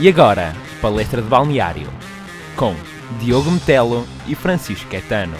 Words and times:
E 0.00 0.08
agora, 0.08 0.52
palestra 0.80 1.20
de 1.20 1.28
balneário, 1.28 1.88
com 2.56 2.72
Diogo 3.18 3.50
Metelo 3.50 4.04
e 4.28 4.34
Francisco 4.36 4.88
Caetano. 4.88 5.36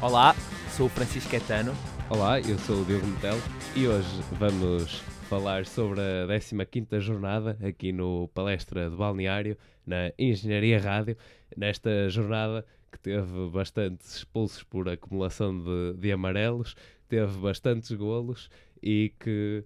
Olá, 0.00 0.34
sou 0.76 0.86
o 0.86 0.88
Francisco 0.88 1.30
Caetano. 1.30 1.72
Olá, 2.10 2.40
eu 2.40 2.58
sou 2.58 2.82
o 2.82 2.84
Diogo 2.84 3.06
Metel 3.06 3.38
e 3.76 3.86
hoje 3.86 4.20
vamos 4.32 4.98
falar 5.30 5.64
sobre 5.64 6.00
a 6.00 6.26
15ª 6.26 6.98
jornada 6.98 7.56
aqui 7.62 7.92
no 7.92 8.26
Palestra 8.34 8.90
de 8.90 8.96
Balneário, 8.96 9.56
na 9.86 10.10
Engenharia 10.18 10.80
Rádio. 10.80 11.16
Nesta 11.56 12.08
jornada 12.10 12.66
que 12.90 12.98
teve 12.98 13.48
bastantes 13.52 14.16
expulsos 14.16 14.64
por 14.64 14.88
acumulação 14.88 15.56
de, 15.56 15.94
de 16.00 16.10
amarelos, 16.10 16.74
teve 17.08 17.38
bastantes 17.38 17.92
golos 17.92 18.50
e 18.82 19.12
que 19.18 19.64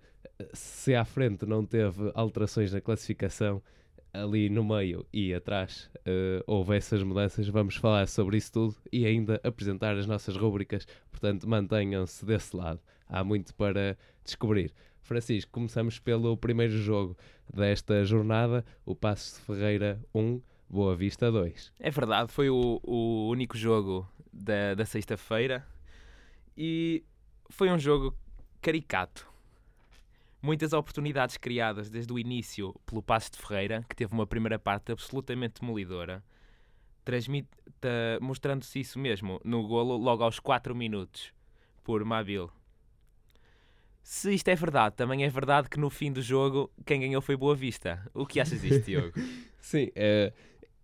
se 0.52 0.95
à 0.95 1.05
frente 1.05 1.47
não 1.47 1.65
teve 1.65 2.11
alterações 2.15 2.73
na 2.73 2.80
classificação, 2.80 3.62
ali 4.12 4.48
no 4.48 4.65
meio 4.65 5.06
e 5.12 5.34
atrás 5.34 5.91
uh, 5.98 6.42
houve 6.47 6.77
essas 6.77 7.02
mudanças, 7.02 7.48
vamos 7.48 7.77
falar 7.77 8.09
sobre 8.09 8.37
isso 8.37 8.52
tudo 8.52 8.77
e 8.91 9.05
ainda 9.05 9.41
apresentar 9.45 9.97
as 9.97 10.06
nossas 10.06 10.37
rúbricas, 10.37 10.87
portanto 11.11 11.48
mantenham-se 11.48 12.25
desse 12.25 12.56
lado, 12.56 12.80
há 13.09 13.23
muito 13.23 13.55
para 13.55 13.97
descobrir. 14.25 14.73
Francisco, 15.02 15.53
começamos 15.53 15.98
pelo 16.01 16.37
primeiro 16.37 16.77
jogo 16.77 17.17
desta 17.53 18.05
jornada, 18.05 18.64
o 18.84 18.95
Passos 18.95 19.39
de 19.39 19.45
Ferreira 19.45 20.01
1, 20.12 20.41
Boa 20.69 20.97
Vista 20.97 21.30
2. 21.30 21.73
É 21.78 21.91
verdade, 21.91 22.33
foi 22.33 22.51
o, 22.51 22.80
o 22.83 23.28
único 23.28 23.56
jogo 23.56 24.09
da, 24.33 24.75
da 24.75 24.84
sexta-feira 24.84 25.64
e 26.56 27.05
foi 27.51 27.70
um 27.70 27.78
jogo 27.78 28.17
caricato 28.60 29.37
muitas 30.47 30.72
oportunidades 30.72 31.36
criadas 31.36 31.91
desde 31.91 32.12
o 32.12 32.19
início 32.19 32.72
pelo 32.86 33.03
Passo 33.03 33.33
de 33.33 33.39
Ferreira, 33.39 33.84
que 33.89 33.97
teve 33.97 34.14
uma 34.14 34.27
primeira 34.27 34.58
parte 34.58 34.92
absolutamente 34.92 35.61
demolidora, 35.61 36.22
mostrando-se 38.20 38.78
isso 38.78 38.98
mesmo 38.98 39.41
no 39.45 39.67
golo 39.67 39.97
logo 39.97 40.22
aos 40.22 40.39
4 40.39 40.75
minutos 40.75 41.33
por 41.83 42.05
Mabil. 42.05 42.50
Se 44.03 44.33
isto 44.33 44.47
é 44.47 44.55
verdade, 44.55 44.95
também 44.95 45.25
é 45.25 45.28
verdade 45.28 45.69
que 45.69 45.80
no 45.80 45.91
fim 45.91 46.12
do 46.12 46.23
jogo 46.23 46.70
quem 46.84 47.00
ganhou 47.00 47.20
foi 47.20 47.36
Boa 47.36 47.56
Vista. 47.56 48.08
O 48.14 48.25
que 48.25 48.39
achas 48.39 48.61
disto, 48.61 48.83
Diogo? 48.86 49.12
Sim, 49.61 49.91
é, 49.97 50.33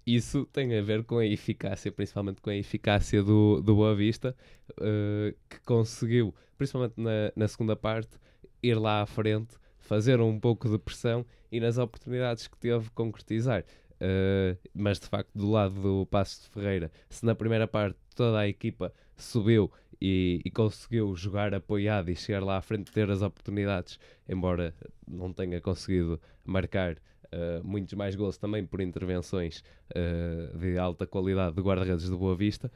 isso 0.06 0.46
tem 0.46 0.76
a 0.76 0.82
ver 0.82 1.04
com 1.04 1.18
a 1.18 1.26
eficácia, 1.26 1.92
principalmente 1.92 2.40
com 2.40 2.50
a 2.50 2.56
eficácia 2.56 3.22
do, 3.22 3.60
do 3.60 3.74
Boa 3.74 3.94
Vista, 3.94 4.34
uh, 4.72 5.36
que 5.48 5.60
conseguiu, 5.64 6.34
principalmente 6.58 6.94
na, 6.96 7.32
na 7.36 7.48
segunda 7.48 7.76
parte, 7.76 8.18
ir 8.62 8.78
lá 8.78 9.02
à 9.02 9.06
frente, 9.06 9.56
fazer 9.78 10.20
um 10.20 10.38
pouco 10.38 10.68
de 10.68 10.78
pressão 10.78 11.24
e 11.50 11.60
nas 11.60 11.78
oportunidades 11.78 12.46
que 12.48 12.56
teve 12.56 12.90
concretizar. 12.90 13.64
Uh, 13.94 14.58
mas 14.74 14.98
de 14.98 15.06
facto, 15.06 15.30
do 15.32 15.50
lado 15.50 15.74
do 15.80 16.06
Passo 16.06 16.42
de 16.42 16.48
Ferreira, 16.48 16.90
se 17.08 17.24
na 17.24 17.34
primeira 17.34 17.68
parte 17.68 17.96
toda 18.16 18.40
a 18.40 18.48
equipa 18.48 18.92
subiu 19.16 19.70
e, 20.00 20.40
e, 20.44 20.50
conseguiu 20.50 21.14
jogar 21.14 21.54
apoiado 21.54 22.10
e 22.10 22.16
chegar 22.16 22.42
lá 22.42 22.56
à 22.56 22.60
frente 22.60 22.90
ter 22.90 23.08
as 23.08 23.22
oportunidades, 23.22 24.00
embora 24.28 24.74
não 25.06 25.32
tenha 25.32 25.60
conseguido 25.60 26.20
marcar 26.44 26.96
uh, 27.32 27.66
muitos 27.66 27.94
mais 27.94 28.14
gols 28.14 28.36
também 28.36 28.64
por 28.64 28.80
intervenções 28.80 29.62
uh, 29.90 30.58
de 30.58 30.78
alta 30.78 31.06
qualidade 31.06 31.56
de 31.56 31.62
guarda-redes 31.62 32.08
de 32.08 32.16
Boa 32.16 32.36
Vista. 32.36 32.70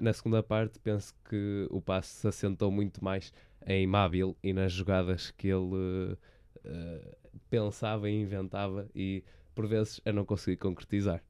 na 0.00 0.12
segunda 0.12 0.42
parte, 0.42 0.78
penso 0.78 1.14
que 1.28 1.66
o 1.70 1.80
passo 1.80 2.14
se 2.14 2.28
assentou 2.28 2.70
muito 2.70 3.02
mais 3.02 3.32
em 3.66 3.86
Mábil 3.86 4.36
e 4.42 4.52
nas 4.52 4.72
jogadas 4.72 5.30
que 5.30 5.48
ele 5.48 6.14
uh, 6.14 7.16
pensava 7.50 8.08
e 8.08 8.20
inventava 8.20 8.88
e 8.94 9.24
por 9.54 9.66
vezes 9.66 10.00
a 10.04 10.12
não 10.12 10.24
conseguir 10.24 10.56
concretizar. 10.56 11.22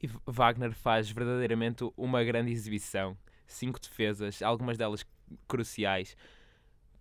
E 0.00 0.08
Wagner 0.26 0.72
faz 0.72 1.10
verdadeiramente 1.10 1.84
uma 1.96 2.22
grande 2.24 2.50
exibição. 2.50 3.16
Cinco 3.46 3.80
defesas, 3.80 4.42
algumas 4.42 4.78
delas 4.78 5.06
cruciais. 5.46 6.16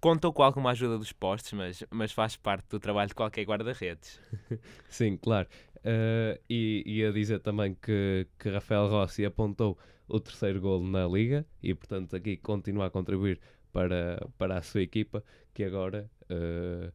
Contou 0.01 0.34
com 0.34 0.41
alguma 0.41 0.72
ajuda 0.72 0.97
dos 0.97 1.12
postes, 1.12 1.53
mas, 1.53 1.84
mas 1.91 2.12
faz 2.12 2.35
parte 2.35 2.67
do 2.69 2.79
trabalho 2.79 3.09
de 3.09 3.13
qualquer 3.13 3.44
guarda-redes. 3.44 4.19
Sim, 4.89 5.16
claro. 5.16 5.47
Uh, 5.78 6.41
e 6.50 6.84
ia 6.88 7.13
dizer 7.13 7.39
também 7.39 7.75
que, 7.75 8.28
que 8.39 8.50
Rafael 8.50 8.88
Rossi 8.88 9.23
apontou 9.23 9.78
o 10.07 10.19
terceiro 10.19 10.59
golo 10.59 10.89
na 10.89 11.07
Liga 11.07 11.45
e, 11.62 11.75
portanto, 11.75 12.16
aqui 12.16 12.35
continua 12.35 12.88
a 12.88 12.89
contribuir 12.89 13.39
para, 13.72 14.28
para 14.39 14.57
a 14.57 14.62
sua 14.63 14.81
equipa, 14.81 15.23
que 15.53 15.63
agora 15.63 16.09
uh, 16.23 16.91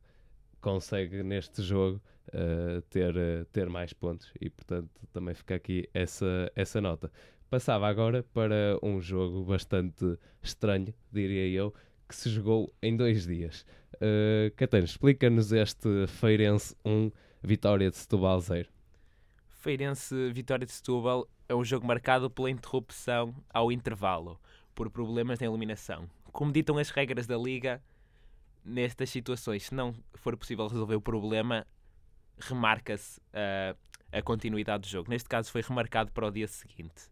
consegue 0.60 1.22
neste 1.22 1.62
jogo 1.62 2.02
uh, 2.28 2.82
ter, 2.90 3.14
ter 3.52 3.68
mais 3.68 3.92
pontos 3.92 4.32
e, 4.40 4.50
portanto, 4.50 4.90
também 5.12 5.32
fica 5.32 5.54
aqui 5.54 5.88
essa, 5.94 6.50
essa 6.56 6.80
nota. 6.80 7.10
Passava 7.48 7.86
agora 7.86 8.24
para 8.34 8.76
um 8.82 9.00
jogo 9.00 9.44
bastante 9.44 10.18
estranho, 10.42 10.92
diria 11.12 11.46
eu, 11.48 11.72
que 12.08 12.14
se 12.14 12.30
jogou 12.30 12.72
em 12.82 12.96
dois 12.96 13.26
dias. 13.26 13.64
Uh, 13.94 14.50
Catano, 14.56 14.84
explica-nos 14.84 15.52
este 15.52 16.06
Feirense 16.06 16.74
1, 16.84 17.10
Vitória 17.42 17.90
de 17.90 17.96
Setúbal 17.96 18.40
0. 18.40 18.68
Feirense 19.48 20.32
Vitória 20.32 20.66
de 20.66 20.72
Setúbal 20.72 21.28
é 21.48 21.54
um 21.54 21.64
jogo 21.64 21.86
marcado 21.86 22.30
pela 22.30 22.50
interrupção 22.50 23.34
ao 23.52 23.72
intervalo, 23.72 24.40
por 24.74 24.90
problemas 24.90 25.40
na 25.40 25.46
eliminação 25.46 26.08
como 26.36 26.52
ditam 26.52 26.76
as 26.76 26.90
regras 26.90 27.26
da 27.26 27.38
liga, 27.38 27.82
nestas 28.62 29.08
situações, 29.08 29.62
se 29.64 29.74
não 29.74 29.94
for 30.16 30.36
possível 30.36 30.66
resolver 30.66 30.94
o 30.94 31.00
problema, 31.00 31.66
remarca-se 32.38 33.18
uh, 33.18 33.74
a 34.12 34.20
continuidade 34.20 34.82
do 34.82 34.86
jogo. 34.86 35.08
Neste 35.08 35.30
caso 35.30 35.50
foi 35.50 35.62
remarcado 35.62 36.12
para 36.12 36.26
o 36.26 36.30
dia 36.30 36.46
seguinte. 36.46 37.10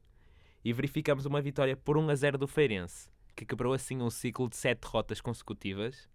E 0.63 0.75
verificamos 0.75 1.25
uma 1.25 1.41
vitória 1.41 1.75
por 1.75 1.97
1 1.97 2.11
a 2.11 2.15
0 2.15 2.37
do 2.37 2.47
Feirense, 2.47 3.11
que 3.35 3.45
quebrou 3.45 3.73
assim 3.73 4.01
um 4.01 4.11
ciclo 4.11 4.49
de 4.49 4.57
7 4.57 4.81
derrotas 4.81 5.21
consecutivas 5.21 6.09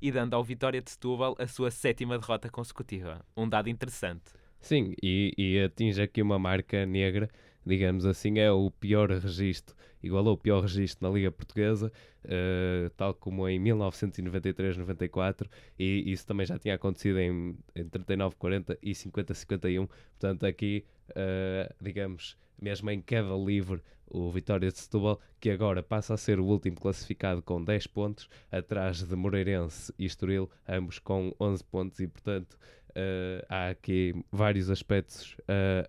e 0.00 0.12
dando 0.12 0.34
ao 0.34 0.44
Vitória 0.44 0.80
de 0.80 0.90
Setúbal 0.90 1.34
a 1.38 1.46
sua 1.46 1.70
sétima 1.70 2.18
derrota 2.18 2.48
consecutiva. 2.48 3.24
Um 3.36 3.48
dado 3.48 3.68
interessante. 3.68 4.32
Sim, 4.60 4.94
e, 5.02 5.32
e 5.36 5.62
atinge 5.62 6.02
aqui 6.02 6.20
uma 6.20 6.38
marca 6.38 6.84
negra 6.84 7.28
digamos 7.68 8.06
assim, 8.06 8.38
é 8.38 8.50
o 8.50 8.70
pior 8.70 9.10
registro, 9.10 9.76
igualou 10.02 10.32
o 10.34 10.38
pior 10.38 10.62
registro 10.62 11.06
na 11.06 11.14
Liga 11.14 11.30
Portuguesa, 11.30 11.92
uh, 12.24 12.90
tal 12.96 13.12
como 13.12 13.46
em 13.46 13.62
1993-94, 13.62 15.46
e 15.78 16.10
isso 16.10 16.26
também 16.26 16.46
já 16.46 16.58
tinha 16.58 16.74
acontecido 16.74 17.18
em, 17.18 17.58
em 17.76 17.84
39-40 17.84 18.78
e 18.82 18.92
50-51, 18.92 19.86
portanto 19.86 20.46
aqui, 20.46 20.86
uh, 21.10 21.74
digamos, 21.78 22.38
mesmo 22.60 22.90
em 22.90 23.02
queda 23.02 23.34
livre, 23.36 23.82
o 24.10 24.30
Vitória 24.30 24.70
de 24.70 24.78
Setúbal, 24.78 25.20
que 25.40 25.50
agora 25.50 25.82
passa 25.82 26.14
a 26.14 26.16
ser 26.16 26.40
o 26.40 26.44
último 26.44 26.76
classificado 26.76 27.42
com 27.42 27.62
10 27.62 27.86
pontos, 27.88 28.28
atrás 28.50 29.02
de 29.02 29.16
Moreirense 29.16 29.92
e 29.98 30.04
Estoril, 30.04 30.50
ambos 30.68 30.98
com 30.98 31.34
11 31.40 31.64
pontos, 31.64 32.00
e 32.00 32.06
portanto 32.06 32.54
uh, 32.90 33.44
há 33.48 33.68
aqui 33.70 34.14
vários 34.30 34.70
aspectos 34.70 35.36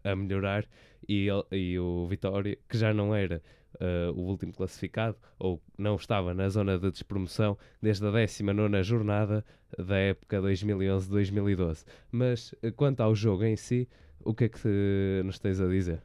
a 0.04 0.16
melhorar 0.16 0.66
e, 1.08 1.28
e 1.52 1.80
o 1.80 2.06
Vitória, 2.08 2.58
que 2.68 2.78
já 2.78 2.94
não 2.94 3.16
era 3.16 3.42
uh, 3.76 4.12
o 4.14 4.22
último 4.26 4.54
classificado, 4.54 5.18
ou 5.38 5.62
não 5.78 5.96
estava 5.96 6.34
na 6.34 6.50
zona 6.50 6.78
de 6.78 6.92
despromoção 6.92 7.58
desde 7.82 8.06
a 8.06 8.12
19 8.12 8.84
jornada 8.84 9.46
da 9.78 9.98
época 9.98 10.38
2011-2012. 10.42 11.86
Mas 12.12 12.54
uh, 12.54 12.72
quanto 12.76 13.02
ao 13.02 13.16
jogo 13.16 13.44
em 13.44 13.56
si, 13.56 13.88
o 14.24 14.34
que 14.34 14.46
é 14.46 14.50
que 14.50 15.22
nos 15.24 15.40
tens 15.40 15.60
a 15.60 15.68
dizer? 15.68 16.02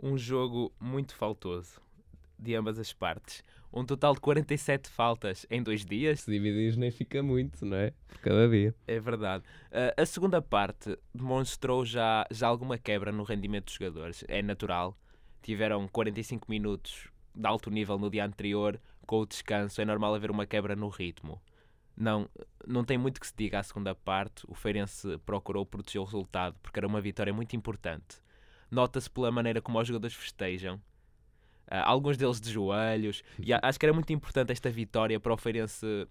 Um 0.00 0.18
jogo 0.18 0.72
muito 0.80 1.14
faltoso 1.14 1.80
de 2.38 2.54
ambas 2.54 2.78
as 2.78 2.92
partes. 2.92 3.42
Um 3.72 3.84
total 3.84 4.14
de 4.14 4.20
47 4.20 4.88
faltas 4.88 5.44
em 5.50 5.62
dois 5.62 5.84
dias. 5.84 6.20
Se 6.20 6.30
dividir 6.30 6.76
nem 6.76 6.92
fica 6.92 7.22
muito, 7.22 7.66
não 7.66 7.76
é? 7.76 7.92
Por 8.06 8.18
cada 8.18 8.48
dia. 8.48 8.72
É 8.86 9.00
verdade. 9.00 9.42
Uh, 9.66 10.00
a 10.00 10.06
segunda 10.06 10.40
parte 10.40 10.96
demonstrou 11.12 11.84
já, 11.84 12.24
já 12.30 12.46
alguma 12.46 12.78
quebra 12.78 13.10
no 13.10 13.24
rendimento 13.24 13.64
dos 13.64 13.74
jogadores. 13.74 14.24
É 14.28 14.42
natural. 14.42 14.96
Tiveram 15.42 15.88
45 15.88 16.48
minutos 16.48 17.08
de 17.34 17.46
alto 17.46 17.68
nível 17.68 17.98
no 17.98 18.08
dia 18.08 18.24
anterior, 18.24 18.80
com 19.06 19.20
o 19.20 19.26
descanso. 19.26 19.80
É 19.80 19.84
normal 19.84 20.14
haver 20.14 20.30
uma 20.30 20.46
quebra 20.46 20.76
no 20.76 20.88
ritmo. 20.88 21.42
Não, 21.96 22.28
não 22.66 22.84
tem 22.84 22.96
muito 22.96 23.20
que 23.20 23.26
se 23.26 23.34
diga 23.36 23.58
à 23.58 23.62
segunda 23.64 23.92
parte. 23.92 24.44
O 24.46 24.54
Feirense 24.54 25.18
procurou 25.26 25.66
proteger 25.66 26.00
o 26.00 26.04
resultado 26.04 26.56
porque 26.62 26.78
era 26.78 26.86
uma 26.86 27.00
vitória 27.00 27.32
muito 27.32 27.56
importante. 27.56 28.22
Nota-se 28.74 29.08
pela 29.08 29.30
maneira 29.30 29.62
como 29.62 29.78
os 29.78 29.86
jogadores 29.86 30.16
festejam 30.16 30.80
Uh, 31.66 31.80
alguns 31.84 32.18
deles 32.18 32.38
de 32.42 32.52
joelhos. 32.52 33.22
E 33.38 33.50
acho 33.50 33.80
que 33.80 33.86
era 33.86 33.92
muito 33.94 34.12
importante 34.12 34.52
esta 34.52 34.68
vitória 34.68 35.18
para 35.18 35.32
o 35.32 35.36
Feirense 35.36 36.06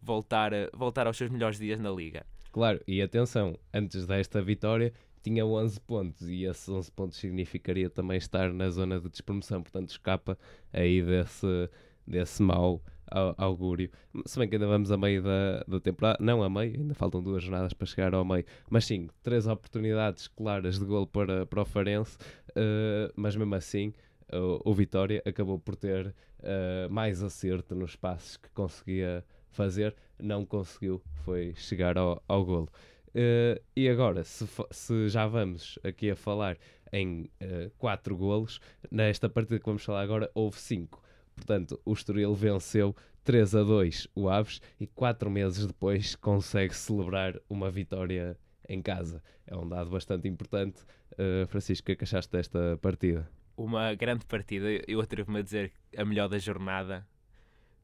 voltar, 0.00 0.52
voltar 0.74 1.06
aos 1.06 1.16
seus 1.16 1.30
melhores 1.30 1.58
dias 1.58 1.80
na 1.80 1.90
Liga. 1.90 2.26
Claro, 2.52 2.80
e 2.86 3.00
atenção, 3.00 3.58
antes 3.72 4.06
desta 4.06 4.42
vitória 4.42 4.92
tinha 5.22 5.44
11 5.44 5.80
pontos 5.80 6.28
e 6.28 6.44
esses 6.44 6.68
11 6.68 6.92
pontos 6.92 7.18
significaria 7.18 7.88
também 7.88 8.18
estar 8.18 8.52
na 8.52 8.68
zona 8.70 9.00
de 9.00 9.08
despromoção, 9.08 9.62
portanto 9.62 9.90
escapa 9.90 10.38
aí 10.72 11.02
desse, 11.02 11.70
desse 12.06 12.42
mau 12.42 12.82
augúrio. 13.36 13.90
Se 14.24 14.38
bem 14.38 14.48
que 14.48 14.56
ainda 14.56 14.66
vamos 14.66 14.90
a 14.90 14.96
meio 14.96 15.22
da, 15.22 15.64
da 15.66 15.80
temporada, 15.80 16.18
não 16.20 16.42
a 16.42 16.50
meio, 16.50 16.80
ainda 16.80 16.94
faltam 16.94 17.22
duas 17.22 17.42
jornadas 17.42 17.72
para 17.72 17.86
chegar 17.86 18.14
ao 18.14 18.24
meio, 18.24 18.44
mas 18.68 18.84
sim, 18.84 19.08
três 19.22 19.46
oportunidades 19.46 20.28
claras 20.28 20.78
de 20.78 20.84
gol 20.84 21.06
para, 21.06 21.46
para 21.46 21.62
o 21.62 21.64
Farense, 21.64 22.16
uh, 22.50 23.12
mas 23.16 23.36
mesmo 23.36 23.54
assim 23.54 23.92
o, 24.32 24.70
o 24.70 24.74
Vitória 24.74 25.22
acabou 25.26 25.58
por 25.58 25.76
ter 25.76 26.06
uh, 26.06 26.90
mais 26.90 27.22
acerto 27.22 27.74
nos 27.74 27.96
passos 27.96 28.36
que 28.36 28.48
conseguia 28.50 29.24
fazer, 29.50 29.94
não 30.18 30.44
conseguiu, 30.44 31.02
foi 31.24 31.54
chegar 31.56 31.98
ao, 31.98 32.22
ao 32.28 32.44
golo. 32.44 32.68
Uh, 33.08 33.60
e 33.74 33.88
agora, 33.88 34.22
se, 34.22 34.46
se, 34.70 35.08
já 35.08 35.26
vamos 35.26 35.78
aqui 35.82 36.10
a 36.10 36.16
falar 36.16 36.56
em 36.92 37.28
uh, 37.42 37.70
quatro 37.76 38.16
golos, 38.16 38.60
nesta 38.90 39.28
partida 39.28 39.58
que 39.58 39.66
vamos 39.66 39.84
falar 39.84 40.02
agora 40.02 40.30
houve 40.34 40.58
cinco. 40.60 41.02
Portanto, 41.34 41.80
o 41.84 41.92
Estoril 41.92 42.34
venceu 42.34 42.94
3 43.24 43.54
a 43.54 43.62
2 43.62 44.08
o 44.14 44.28
Aves 44.28 44.60
e 44.78 44.86
quatro 44.86 45.30
meses 45.30 45.66
depois 45.66 46.16
consegue 46.16 46.74
celebrar 46.74 47.38
uma 47.48 47.70
vitória 47.70 48.36
em 48.68 48.80
casa. 48.80 49.22
É 49.46 49.56
um 49.56 49.68
dado 49.68 49.90
bastante 49.90 50.28
importante. 50.28 50.82
Uh, 51.12 51.46
Francisco, 51.48 51.84
o 51.84 51.86
que 51.86 51.92
é 51.92 51.96
que 51.96 52.04
achaste 52.04 52.30
desta 52.30 52.78
partida? 52.80 53.28
Uma 53.56 53.94
grande 53.94 54.24
partida, 54.24 54.66
eu 54.86 55.00
atrevo-me 55.00 55.40
a 55.40 55.42
dizer 55.42 55.72
a 55.96 56.04
melhor 56.04 56.28
da 56.28 56.38
jornada. 56.38 57.06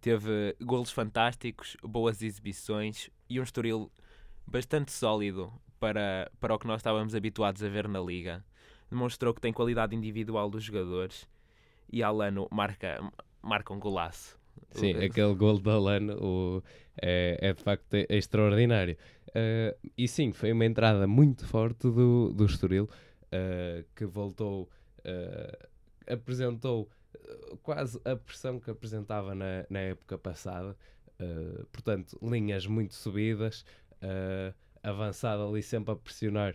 Teve 0.00 0.56
golos 0.60 0.90
fantásticos, 0.90 1.76
boas 1.82 2.22
exibições 2.22 3.10
e 3.28 3.40
um 3.40 3.42
Estoril 3.42 3.90
bastante 4.46 4.92
sólido 4.92 5.52
para, 5.80 6.30
para 6.40 6.54
o 6.54 6.58
que 6.58 6.66
nós 6.66 6.80
estávamos 6.80 7.14
habituados 7.14 7.62
a 7.62 7.68
ver 7.68 7.88
na 7.88 8.00
Liga. 8.00 8.44
Demonstrou 8.88 9.34
que 9.34 9.40
tem 9.40 9.52
qualidade 9.52 9.94
individual 9.94 10.48
dos 10.48 10.62
jogadores 10.62 11.28
e 11.92 12.02
Alano 12.02 12.48
marca, 12.50 13.00
marca 13.46 13.72
um 13.72 13.78
golaço. 13.78 14.38
Sim, 14.70 14.92
aquele 14.96 15.34
gol 15.34 15.58
de 15.58 15.70
Alano 15.70 16.16
o, 16.22 16.62
é, 17.00 17.38
é 17.40 17.52
de 17.52 17.62
facto 17.62 17.94
extraordinário. 18.08 18.96
Uh, 19.28 19.90
e 19.96 20.08
sim, 20.08 20.32
foi 20.32 20.52
uma 20.52 20.64
entrada 20.64 21.06
muito 21.06 21.46
forte 21.46 21.90
do, 21.90 22.32
do 22.32 22.46
Estoril, 22.46 22.84
uh, 22.84 23.84
que 23.94 24.04
voltou, 24.06 24.68
uh, 25.00 25.66
apresentou 26.12 26.88
quase 27.62 28.00
a 28.04 28.14
pressão 28.14 28.60
que 28.60 28.70
apresentava 28.70 29.34
na, 29.34 29.66
na 29.68 29.80
época 29.80 30.16
passada. 30.16 30.76
portanto, 31.72 32.16
linhas 32.22 32.66
muito 32.66 32.94
subidas, 32.94 33.64
avançado 34.80 35.48
ali 35.48 35.60
sempre 35.62 35.92
a 35.92 35.96
pressionar 35.96 36.54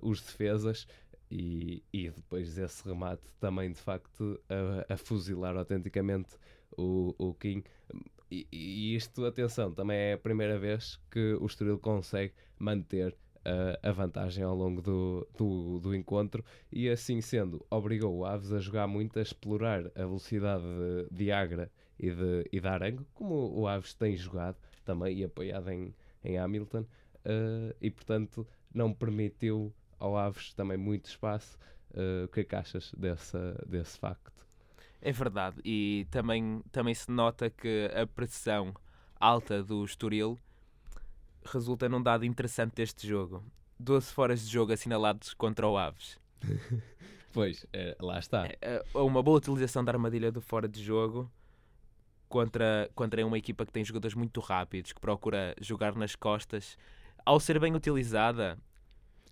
os 0.00 0.22
defesas 0.22 0.86
e, 1.32 1.82
e 1.90 2.10
depois 2.10 2.54
desse 2.54 2.86
remate 2.86 3.22
também 3.40 3.72
de 3.72 3.80
facto 3.80 4.38
a, 4.50 4.92
a 4.92 4.96
fuzilar 4.98 5.56
autenticamente 5.56 6.36
o, 6.76 7.14
o 7.18 7.32
King. 7.32 7.64
E, 8.30 8.46
e, 8.52 8.94
isto, 8.94 9.24
atenção, 9.24 9.72
também 9.72 9.96
é 9.96 10.12
a 10.12 10.18
primeira 10.18 10.58
vez 10.58 11.00
que 11.10 11.34
o 11.40 11.46
Estoril 11.46 11.78
consegue 11.78 12.34
manter 12.58 13.12
uh, 13.12 13.78
a 13.82 13.92
vantagem 13.92 14.44
ao 14.44 14.54
longo 14.54 14.82
do, 14.82 15.26
do, 15.36 15.80
do, 15.80 15.94
encontro 15.94 16.44
e 16.70 16.88
assim 16.88 17.20
sendo, 17.22 17.64
obrigou 17.70 18.14
o 18.14 18.24
Aves 18.26 18.52
a 18.52 18.58
jogar 18.58 18.86
muito, 18.86 19.18
a 19.18 19.22
explorar 19.22 19.86
a 19.94 20.00
velocidade 20.00 20.64
de, 20.64 21.16
de 21.16 21.32
Agra 21.32 21.70
e 21.98 22.10
de, 22.10 22.48
e 22.52 22.60
de 22.60 22.68
Arango, 22.68 23.06
como 23.14 23.58
o 23.58 23.66
Aves 23.66 23.94
tem 23.94 24.16
jogado 24.16 24.56
também 24.84 25.18
e 25.18 25.24
apoiado 25.24 25.70
em, 25.70 25.94
em 26.24 26.38
Hamilton, 26.38 26.80
uh, 26.80 27.74
e 27.80 27.90
portanto 27.90 28.46
não 28.72 28.92
permitiu 28.92 29.74
ao 30.02 30.16
Aves 30.16 30.52
também 30.52 30.76
muito 30.76 31.06
espaço. 31.06 31.56
Uh, 31.92 32.24
o 32.24 32.28
que 32.28 32.40
é 32.40 32.44
que 32.44 32.56
achas 32.56 32.92
dessa, 32.96 33.54
desse 33.66 33.98
facto? 33.98 34.32
É 35.00 35.12
verdade, 35.12 35.60
e 35.64 36.06
também, 36.10 36.62
também 36.70 36.94
se 36.94 37.10
nota 37.10 37.50
que 37.50 37.90
a 37.94 38.06
pressão 38.06 38.72
alta 39.20 39.62
do 39.62 39.84
Estoril 39.84 40.38
resulta 41.44 41.88
num 41.88 42.02
dado 42.02 42.24
interessante 42.24 42.74
deste 42.74 43.06
jogo. 43.06 43.44
12 43.78 44.12
foras 44.12 44.46
de 44.46 44.52
jogo 44.52 44.72
assinalados 44.72 45.34
contra 45.34 45.66
o 45.66 45.76
Aves. 45.76 46.18
pois, 47.32 47.66
é, 47.72 47.96
lá 48.00 48.18
está. 48.18 48.46
É, 48.46 48.58
é, 48.62 48.84
uma 48.94 49.22
boa 49.22 49.38
utilização 49.38 49.84
da 49.84 49.92
armadilha 49.92 50.30
do 50.30 50.40
fora 50.40 50.68
de 50.68 50.82
jogo 50.82 51.30
contra, 52.28 52.88
contra 52.94 53.26
uma 53.26 53.36
equipa 53.36 53.66
que 53.66 53.72
tem 53.72 53.84
jogadores 53.84 54.14
muito 54.14 54.40
rápidos, 54.40 54.92
que 54.92 55.00
procura 55.00 55.54
jogar 55.60 55.96
nas 55.96 56.14
costas. 56.14 56.78
Ao 57.26 57.40
ser 57.40 57.58
bem 57.58 57.74
utilizada, 57.74 58.56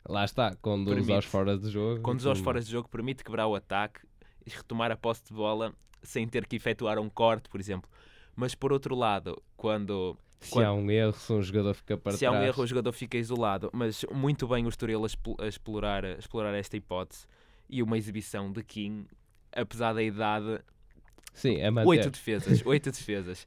Lá 0.09 0.25
está, 0.25 0.55
conduz 0.57 0.97
permite, 0.97 1.13
aos 1.13 1.25
fora 1.25 1.59
de 1.59 1.71
jogo. 1.71 2.01
Conduz 2.01 2.27
aos 2.27 2.41
fora 2.41 2.61
de 2.61 2.71
jogo, 2.71 2.89
permite 2.89 3.23
quebrar 3.23 3.47
o 3.47 3.55
ataque 3.55 4.01
e 4.47 4.51
retomar 4.51 4.91
a 4.91 4.97
posse 4.97 5.25
de 5.25 5.33
bola 5.33 5.75
sem 6.03 6.27
ter 6.27 6.47
que 6.47 6.57
efetuar 6.57 6.99
um 6.99 7.09
corte, 7.09 7.49
por 7.49 7.61
exemplo. 7.61 7.91
Mas 8.35 8.55
por 8.55 8.73
outro 8.73 8.95
lado, 8.95 9.41
quando. 9.57 10.17
Se 10.41 10.53
quando, 10.53 10.65
há 10.65 10.73
um 10.73 10.91
erro, 10.91 11.13
se 11.13 11.33
um 11.33 11.43
jogador 11.43 11.75
fica 11.75 11.99
para 11.99 12.13
se 12.13 12.21
trás. 12.21 12.33
Se 12.33 12.39
há 12.39 12.41
um 12.41 12.43
erro, 12.43 12.63
o 12.63 12.67
jogador 12.67 12.93
fica 12.93 13.19
isolado. 13.19 13.71
Mas 13.73 14.05
muito 14.11 14.49
bem 14.49 14.65
o 14.65 14.69
Estoril 14.71 15.05
a, 15.05 15.47
explorar, 15.47 16.05
a 16.05 16.13
explorar 16.13 16.55
esta 16.55 16.77
hipótese. 16.77 17.27
E 17.69 17.83
uma 17.83 17.99
exibição 17.99 18.51
de 18.51 18.65
King, 18.65 19.07
apesar 19.53 19.93
da 19.93 20.03
idade. 20.03 20.61
Sim, 21.35 21.57
é 21.57 21.71
manter. 21.71 21.89
Oito 21.89 22.11
defesas. 22.11 22.65
Oito 22.65 22.91
defesas. 22.91 23.45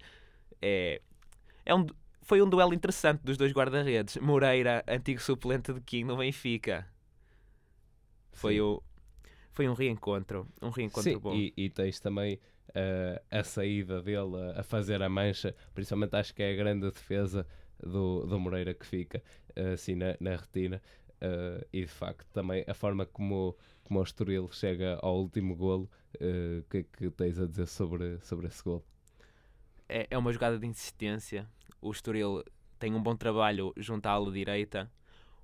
É, 0.61 1.01
é 1.65 1.73
um, 1.73 1.87
foi 2.23 2.41
um 2.41 2.49
duelo 2.49 2.73
interessante 2.73 3.21
dos 3.23 3.37
dois 3.37 3.51
guarda-redes. 3.51 4.17
Moreira, 4.17 4.83
antigo 4.87 5.21
suplente 5.21 5.73
de 5.73 5.81
King 5.81 6.05
no 6.05 6.17
Benfica. 6.17 6.87
Foi, 8.31 8.59
o, 8.59 8.81
foi 9.51 9.69
um 9.69 9.73
reencontro. 9.73 10.47
Um 10.61 10.69
reencontro 10.69 11.11
Sim, 11.11 11.17
bom. 11.17 11.35
E, 11.35 11.53
e 11.55 11.69
tens 11.69 11.99
também 11.99 12.39
uh, 12.69 13.21
a 13.29 13.43
saída 13.43 14.01
dele 14.01 14.35
a, 14.55 14.61
a, 14.61 14.63
fazer 14.63 15.01
a 15.01 15.09
mancha. 15.09 15.55
Principalmente 15.73 16.15
acho 16.15 16.33
que 16.33 16.41
é 16.41 16.53
a 16.53 16.55
grande 16.55 16.89
defesa 16.89 17.45
do, 17.79 18.25
do 18.25 18.39
Moreira 18.39 18.73
que 18.73 18.85
fica 18.85 19.21
uh, 19.57 19.73
assim 19.73 19.95
na, 19.95 20.15
na 20.19 20.35
retina. 20.35 20.81
Uh, 21.21 21.65
e 21.71 21.81
de 21.81 21.91
facto 21.91 22.27
também 22.33 22.65
a 22.67 22.73
forma 22.73 23.05
como, 23.05 23.55
como 23.83 23.99
o 23.99 24.03
Estoril 24.03 24.49
chega 24.51 24.97
ao 25.01 25.17
último 25.19 25.55
golo. 25.55 25.89
O 26.15 26.63
que 26.69 26.77
é 26.77 26.83
que 26.83 27.09
tens 27.09 27.39
a 27.39 27.47
dizer 27.47 27.65
sobre, 27.65 28.19
sobre 28.21 28.45
esse 28.45 28.63
golo? 28.63 28.85
É, 29.87 30.07
é 30.09 30.17
uma 30.17 30.31
jogada 30.31 30.57
de 30.57 30.65
insistência 30.65 31.47
o 31.83 31.91
Estoril 31.91 32.43
tem 32.79 32.95
um 32.95 33.03
bom 33.03 33.13
trabalho 33.13 33.73
junto 33.75 34.05
à 34.05 34.11
ala 34.11 34.31
direita. 34.31 34.89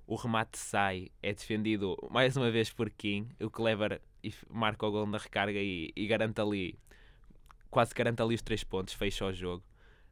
O 0.06 0.16
remate 0.16 0.58
sai, 0.58 1.10
é 1.22 1.34
defendido 1.34 1.96
mais 2.10 2.34
uma 2.34 2.50
vez 2.50 2.72
por 2.72 2.88
Kim, 2.88 3.28
o 3.38 3.62
leva 3.62 4.00
e 4.24 4.32
marca 4.48 4.86
o 4.86 4.90
gol 4.90 5.06
na 5.06 5.18
recarga 5.18 5.58
e, 5.58 5.92
e, 5.94 6.06
garante 6.06 6.40
ali, 6.40 6.78
quase 7.70 7.94
garante 7.94 8.22
ali 8.22 8.34
os 8.34 8.42
três 8.42 8.64
pontos, 8.64 8.94
fecha 8.94 9.26
o 9.26 9.32
jogo. 9.32 9.62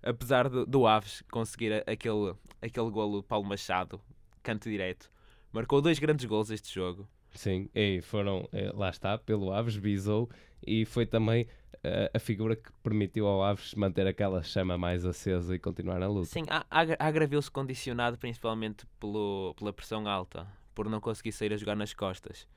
Apesar 0.02 0.50
do, 0.50 0.66
do 0.66 0.86
Aves 0.86 1.22
conseguir 1.30 1.82
aquele, 1.88 2.35
aquele 2.61 2.90
golo 2.90 3.23
Paulo 3.23 3.49
Machado, 3.49 4.00
canto 4.42 4.68
direto, 4.68 5.11
marcou 5.50 5.80
dois 5.80 5.99
grandes 5.99 6.26
gols 6.26 6.50
este 6.50 6.73
jogo. 6.73 7.08
Sim, 7.35 7.68
e 7.75 8.00
foram, 8.02 8.49
eh, 8.52 8.73
lá 8.75 8.90
está, 8.90 9.16
pelo 9.18 9.52
Aves, 9.52 9.76
bisou, 9.76 10.28
e 10.66 10.85
foi 10.85 11.06
também 11.06 11.47
a 12.12 12.18
figura 12.18 12.56
que 12.56 12.73
permitiu 12.82 13.26
ao 13.26 13.42
Aves 13.42 13.73
manter 13.75 14.04
aquela 14.06 14.42
chama 14.42 14.76
mais 14.76 15.06
acesa 15.06 15.54
e 15.54 15.58
continuar 15.61 16.00
na 16.00 16.08
luta. 16.08 16.26
Sim, 16.26 16.42
agravou-se 16.99 17.49
condicionado 17.49 18.18
principalmente 18.18 18.85
pelo, 18.99 19.54
pela 19.56 19.73
pressão 19.73 20.06
alta, 20.08 20.47
por 20.75 20.88
não 20.88 21.00
conseguir 21.00 21.30
sair 21.30 21.52
a 21.52 21.56
jogar 21.56 21.76
nas 21.76 21.94
costas. 21.94 22.49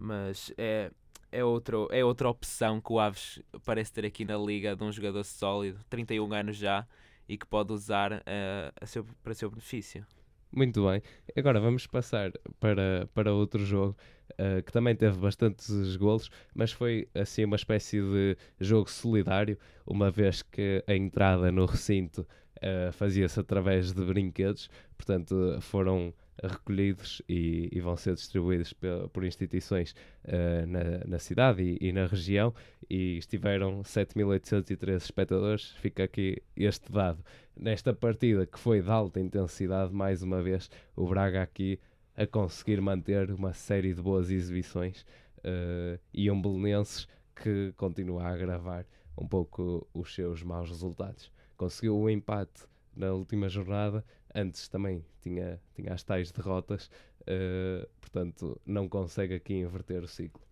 Mas 0.00 0.52
é, 0.58 0.90
é, 1.30 1.44
outro, 1.44 1.88
é 1.90 2.04
outra 2.04 2.28
opção 2.28 2.80
que 2.80 2.92
o 2.92 2.98
Aves 3.00 3.42
parece 3.64 3.92
ter 3.92 4.04
aqui 4.04 4.24
na 4.24 4.36
liga 4.36 4.76
de 4.76 4.84
um 4.84 4.92
jogador 4.92 5.24
sólido, 5.24 5.80
31 5.90 6.32
anos 6.32 6.56
já, 6.56 6.86
e 7.28 7.36
que 7.36 7.46
pode 7.46 7.72
usar 7.72 8.12
uh, 8.12 8.72
a 8.80 8.86
seu, 8.86 9.04
para 9.22 9.34
seu 9.34 9.50
benefício. 9.50 10.06
Muito 10.54 10.86
bem. 10.86 11.02
Agora 11.36 11.58
vamos 11.58 11.84
passar 11.86 12.30
para, 12.60 13.08
para 13.12 13.32
outro 13.32 13.64
jogo 13.64 13.96
uh, 14.34 14.62
que 14.62 14.70
também 14.70 14.94
teve 14.94 15.18
bastantes 15.18 15.96
golos, 15.96 16.30
mas 16.54 16.70
foi 16.70 17.08
assim 17.12 17.44
uma 17.44 17.56
espécie 17.56 18.00
de 18.00 18.36
jogo 18.60 18.88
solidário, 18.88 19.58
uma 19.84 20.12
vez 20.12 20.42
que 20.42 20.84
a 20.86 20.94
entrada 20.94 21.50
no 21.50 21.66
recinto 21.66 22.20
uh, 22.58 22.92
fazia-se 22.92 23.40
através 23.40 23.92
de 23.92 24.04
brinquedos, 24.04 24.70
portanto 24.96 25.58
foram 25.60 26.14
recolhidos 26.42 27.22
e, 27.28 27.68
e, 27.72 27.80
vão 27.80 27.96
ser 27.96 28.14
distribuídos 28.14 28.72
por, 29.12 29.24
instituições 29.24 29.94
uh, 30.24 30.66
na, 30.66 31.04
na, 31.06 31.18
cidade 31.18 31.62
e, 31.62 31.88
e, 31.88 31.92
na 31.92 32.06
região 32.06 32.52
e 32.90 33.18
estiveram 33.18 33.82
7.813 33.82 34.96
espectadores. 34.96 35.70
Fica 35.80 36.04
aqui 36.04 36.42
este 36.56 36.90
dado. 36.90 37.24
Nesta 37.56 37.94
partida 37.94 38.46
que 38.46 38.58
foi 38.58 38.82
de 38.82 38.90
alta 38.90 39.20
intensidade, 39.20 39.94
mais 39.94 40.22
uma 40.22 40.42
vez, 40.42 40.68
o 40.96 41.06
Braga 41.06 41.40
aqui 41.40 41.78
a 42.16 42.26
conseguir 42.26 42.80
manter 42.80 43.30
uma 43.30 43.52
série 43.52 43.94
de 43.94 44.02
boas 44.02 44.28
exibições 44.28 45.02
uh, 45.38 45.98
e 46.12 46.28
um 46.30 46.42
Belenenses 46.42 47.06
que 47.34 47.72
continua 47.76 48.24
a 48.24 48.32
agravar 48.32 48.84
um 49.16 49.26
pouco 49.26 49.86
os 49.94 50.12
seus 50.12 50.42
maus 50.42 50.68
resultados. 50.68 51.30
Conseguiu 51.56 51.96
o 51.96 52.02
um 52.02 52.10
empate 52.10 52.66
na 52.94 53.12
última 53.12 53.48
jornada, 53.48 54.04
antes 54.34 54.68
também 54.68 55.04
tinha, 55.20 55.60
tinha 55.74 55.94
as 55.94 56.02
tais 56.02 56.32
derrotas, 56.32 56.90
uh, 57.22 57.88
portanto 58.00 58.60
não 58.66 58.88
consegue 58.88 59.34
aqui 59.34 59.54
inverter 59.54 60.02
o 60.02 60.08
ciclo. 60.08 60.42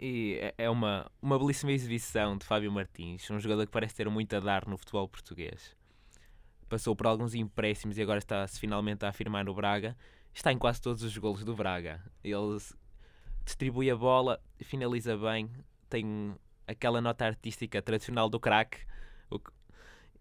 E 0.00 0.38
é, 0.40 0.54
é 0.58 0.70
uma, 0.70 1.10
uma 1.20 1.38
belíssima 1.38 1.72
exibição 1.72 2.36
de 2.36 2.44
Fábio 2.44 2.70
Martins, 2.70 3.30
um 3.30 3.40
jogador 3.40 3.66
que 3.66 3.72
parece 3.72 3.94
ter 3.94 4.08
muito 4.08 4.34
a 4.36 4.40
dar 4.40 4.66
no 4.66 4.76
futebol 4.76 5.08
português. 5.08 5.76
Passou 6.68 6.94
por 6.94 7.06
alguns 7.06 7.34
empréstimos 7.34 7.98
e 7.98 8.02
agora 8.02 8.18
está-se 8.18 8.58
finalmente 8.58 9.04
a 9.04 9.08
afirmar 9.08 9.44
no 9.44 9.54
Braga. 9.54 9.96
Está 10.32 10.52
em 10.52 10.58
quase 10.58 10.80
todos 10.80 11.02
os 11.02 11.16
golos 11.16 11.44
do 11.44 11.54
Braga. 11.54 12.02
Ele 12.22 12.58
distribui 13.44 13.90
a 13.90 13.96
bola, 13.96 14.40
finaliza 14.60 15.16
bem, 15.16 15.50
tem 15.88 16.34
aquela 16.66 17.00
nota 17.00 17.26
artística 17.26 17.80
tradicional 17.82 18.28
do 18.28 18.40
craque. 18.40 18.78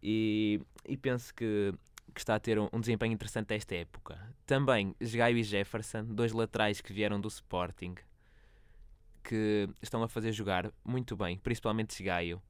E, 0.01 0.61
e 0.85 0.97
penso 0.97 1.33
que 1.33 1.73
que 2.13 2.19
está 2.19 2.35
a 2.35 2.39
ter 2.39 2.59
um, 2.59 2.79
desempenho 2.79 3.13
interessante 3.13 3.53
esta 3.53 3.75
época. 3.75 4.19
Também 4.45 4.95
Gaio 5.01 5.37
e 5.37 5.43
Jefferson, 5.43 6.03
dois 6.03 6.31
laterais 6.31 6.79
que 6.79 6.93
vieram 6.93 7.19
do 7.19 7.27
Sporting, 7.27 7.95
que 9.23 9.69
estão 9.81 10.03
a 10.03 10.07
fazer 10.07 10.31
jogar 10.31 10.71
muito 10.83 11.15
bem, 11.15 11.37
principalmente 11.37 12.01
Gaio. 12.03 12.41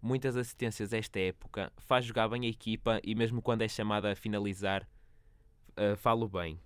Muitas 0.00 0.36
assistências 0.36 0.92
esta 0.92 1.18
época, 1.18 1.72
faz 1.78 2.04
jogar 2.04 2.28
bem 2.28 2.46
a 2.46 2.48
equipa 2.48 3.00
e 3.02 3.14
mesmo 3.14 3.42
quando 3.42 3.62
é 3.62 3.68
chamada 3.68 4.12
a 4.12 4.16
finalizar, 4.16 4.88
uh, 5.72 5.96
falo 5.96 6.28
bem. 6.28 6.60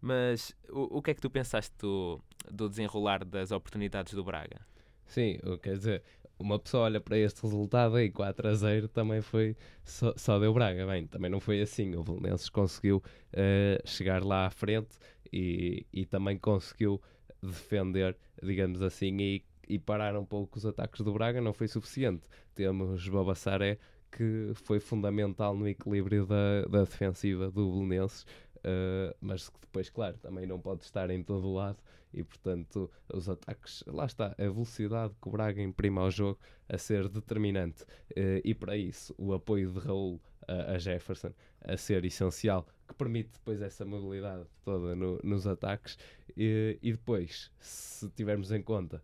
Mas 0.00 0.54
o, 0.68 0.98
o 0.98 1.02
que 1.02 1.10
é 1.10 1.14
que 1.14 1.20
tu 1.20 1.28
pensaste 1.28 1.74
do, 1.78 2.20
do 2.50 2.68
desenrolar 2.68 3.24
das 3.24 3.50
oportunidades 3.50 4.14
do 4.14 4.22
Braga? 4.22 4.60
Sim, 5.06 5.38
quer 5.60 5.76
dizer, 5.76 6.02
uma 6.38 6.58
pessoa 6.58 6.84
olha 6.84 7.00
para 7.00 7.18
este 7.18 7.42
resultado 7.42 7.96
aí, 7.96 8.10
4 8.10 8.48
a 8.48 8.54
0, 8.54 8.88
também 8.88 9.20
foi 9.20 9.56
só, 9.84 10.14
só 10.16 10.38
deu 10.38 10.54
Braga. 10.54 10.86
Bem, 10.86 11.06
também 11.06 11.30
não 11.30 11.40
foi 11.40 11.60
assim. 11.60 11.94
O 11.94 12.02
Belenenses 12.02 12.48
conseguiu 12.48 13.02
uh, 13.34 13.88
chegar 13.88 14.24
lá 14.24 14.46
à 14.46 14.50
frente 14.50 14.96
e, 15.32 15.84
e 15.92 16.06
também 16.06 16.38
conseguiu 16.38 17.00
defender, 17.42 18.16
digamos 18.42 18.82
assim, 18.82 19.16
e, 19.20 19.44
e 19.68 19.78
parar 19.78 20.16
um 20.16 20.24
pouco 20.24 20.58
os 20.58 20.66
ataques 20.66 21.00
do 21.00 21.12
Braga. 21.12 21.40
Não 21.40 21.52
foi 21.52 21.68
suficiente. 21.68 22.28
Temos 22.54 23.08
Babassaré, 23.08 23.78
que 24.10 24.52
foi 24.54 24.80
fundamental 24.80 25.56
no 25.56 25.68
equilíbrio 25.68 26.26
da, 26.26 26.62
da 26.68 26.80
defensiva 26.80 27.50
do 27.50 27.70
Belenenses, 27.70 28.22
uh, 28.58 29.14
mas 29.20 29.48
que 29.48 29.60
depois, 29.60 29.88
claro, 29.88 30.18
também 30.18 30.46
não 30.46 30.58
pode 30.58 30.82
estar 30.82 31.10
em 31.10 31.22
todo 31.22 31.52
lado 31.52 31.78
e 32.12 32.24
portanto 32.24 32.90
os 33.12 33.28
ataques, 33.28 33.84
lá 33.86 34.04
está, 34.04 34.34
a 34.36 34.42
velocidade 34.42 35.14
que 35.20 35.28
o 35.28 35.30
Braga 35.30 35.62
imprime 35.62 35.98
ao 35.98 36.10
jogo 36.10 36.38
a 36.68 36.76
ser 36.76 37.08
determinante 37.08 37.82
uh, 37.82 38.40
e 38.44 38.54
para 38.54 38.76
isso 38.76 39.14
o 39.16 39.32
apoio 39.32 39.70
de 39.70 39.78
Raul 39.78 40.20
a, 40.48 40.72
a, 40.72 40.78
Jefferson 40.78 41.32
a 41.62 41.76
ser 41.76 42.04
essencial, 42.04 42.66
que 42.90 42.94
permite 42.94 43.30
depois 43.32 43.62
essa 43.62 43.84
mobilidade 43.84 44.44
toda 44.64 44.94
no, 44.96 45.18
nos 45.22 45.46
ataques 45.46 45.96
e, 46.36 46.78
e 46.82 46.92
depois, 46.92 47.50
se 47.60 48.08
tivermos 48.10 48.50
em 48.50 48.60
conta 48.60 49.02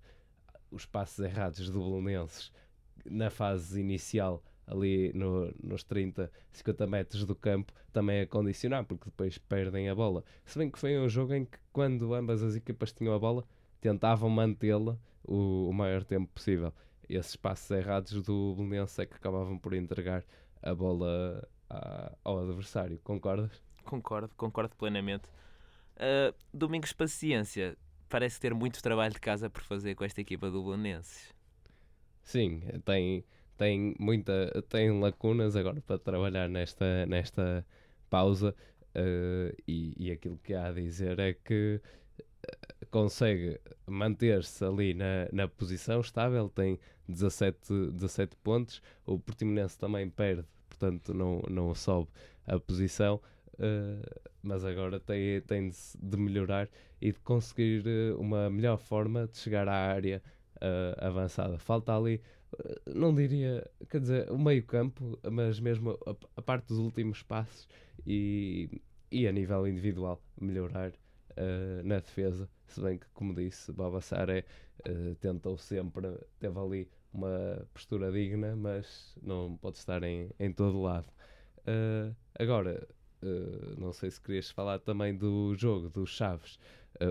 os 0.71 0.85
passos 0.85 1.25
errados 1.25 1.71
do 1.71 1.79
Belenenses 1.79 2.53
na 3.05 3.31
fase 3.31 3.81
inicial 3.81 4.43
ali 4.67 5.13
no, 5.15 5.53
nos 5.63 5.85
30, 5.85 6.31
50 6.53 6.87
metros 6.87 7.25
do 7.25 7.37
campo 7.37 7.73
também 7.93 8.21
a 8.21 8.27
condicionar, 8.27 8.85
porque 8.85 9.05
depois 9.05 9.39
perdem 9.39 9.89
a 9.89 9.95
bola. 9.95 10.25
Se 10.45 10.59
bem 10.59 10.69
que 10.69 10.79
foi 10.79 10.99
um 10.99 11.09
jogo 11.09 11.35
em 11.35 11.45
que, 11.45 11.59
quando 11.73 12.13
ambas 12.15 12.43
as 12.43 12.57
equipas 12.57 12.93
tinham 12.93 13.15
a 13.15 13.19
bola, 13.19 13.45
tentavam 13.81 14.29
mantê-la 14.29 14.99
o, 15.23 15.69
o, 15.69 15.73
maior 15.73 16.03
tempo 16.03 16.33
possível. 16.33 16.73
Esses 17.09 17.37
passos 17.37 17.71
errados 17.71 18.21
do 18.23 18.57
Belenense 18.57 19.01
é 19.01 19.07
que 19.07 19.15
acabavam 19.15 19.57
por 19.57 19.73
entregar 19.73 20.25
a 20.61 20.75
bola 20.75 21.47
ao 22.25 22.41
adversário. 22.41 22.99
Concordas? 23.05 23.66
Concordo, 23.87 24.31
concordo 24.37 24.75
plenamente. 24.77 25.29
Uh, 25.97 26.35
Domingos 26.53 26.93
Paciência 26.93 27.77
parece 28.09 28.39
ter 28.39 28.53
muito 28.55 28.83
trabalho 28.83 29.15
de 29.15 29.21
casa 29.21 29.49
por 29.49 29.63
fazer 29.63 29.95
com 29.95 30.05
esta 30.05 30.21
equipa 30.21 30.51
do 30.51 30.63
Belenenses. 30.63 31.35
Sim, 32.23 32.63
tem 32.85 33.25
tem 33.57 33.95
muita 33.99 34.63
tem 34.69 34.91
lacunas 35.01 35.57
agora 35.57 35.81
para 35.81 35.99
trabalhar 35.99 36.49
nesta, 36.49 37.07
nesta 37.07 37.67
pausa 38.11 38.55
uh, 38.95 39.57
e, 39.67 39.95
e 39.97 40.11
aquilo 40.11 40.39
que 40.39 40.53
há 40.53 40.67
a 40.67 40.73
dizer 40.73 41.19
é 41.19 41.33
que 41.33 41.81
eh, 42.43 42.87
consegue 42.91 43.59
manter-se 43.87 44.65
ali 44.65 44.93
na, 44.93 45.29
na 45.33 45.49
posição 45.49 46.01
estável, 46.01 46.49
tem 46.49 46.79
17, 47.09 47.93
17 47.93 48.37
pontos, 48.37 48.83
o 49.07 49.19
Portimonense 49.19 49.79
também 49.79 50.09
perde, 50.11 50.45
portanto 50.69 51.15
não, 51.15 51.41
não 51.49 51.75
sobe 51.75 52.11
a 52.47 52.59
posição, 52.59 53.21
uh, 53.59 54.31
mas 54.43 54.65
agora 54.65 55.01
tem, 55.01 55.41
tem 55.43 55.71
de, 55.71 55.77
de, 55.99 56.17
melhorar 56.17 56.69
e 57.01 57.13
de 57.13 57.19
conseguir 57.21 57.85
uma 58.19 58.51
melhor 58.51 58.79
forma 58.79 59.27
de 59.27 59.39
chegar 59.39 59.69
à 59.69 59.75
área 59.75 60.23
uh, 60.57 61.05
avançada. 61.05 61.59
Falta 61.59 61.97
ali 61.97 62.21
não 62.95 63.15
diria, 63.15 63.69
quer 63.91 64.01
dizer, 64.01 64.31
o 64.31 64.39
meio 64.39 64.63
campo, 64.65 65.19
mas 65.31 65.61
mesmo 65.61 65.99
a, 66.07 66.17
a 66.37 66.43
parte 66.43 66.69
dos 66.69 66.79
últimos 66.79 67.23
passos 67.23 67.69
e, 68.07 68.81
e 69.11 69.27
a 69.27 69.33
nível 69.33 69.67
individual 69.67 70.23
melhorar 70.41 70.93
na 71.85 71.97
defesa. 71.97 72.49
Se 72.67 72.81
bem 72.81 72.97
que, 72.97 73.07
como 73.13 73.35
disse, 73.35 73.71
Babassaré 73.71 74.45
tentou 75.21 75.59
sempre, 75.59 76.17
teve 76.39 76.59
ali 76.59 76.89
uma 77.13 77.67
postura 77.75 78.11
digna, 78.11 78.57
mas 78.57 79.15
não 79.23 79.55
pode 79.59 79.77
estar 79.77 80.03
em, 80.03 80.31
em 80.39 80.51
todo 80.51 80.81
lado. 80.81 81.09
Agora, 82.39 82.87
uh, 83.27 83.81
não 83.81 83.93
sei 83.93 84.11
se 84.11 84.21
querias 84.21 84.51
falar 84.51 84.79
também 84.79 85.15
do 85.15 85.55
jogo 85.55 85.89
dos 85.89 86.11
Chaves. 86.11 86.59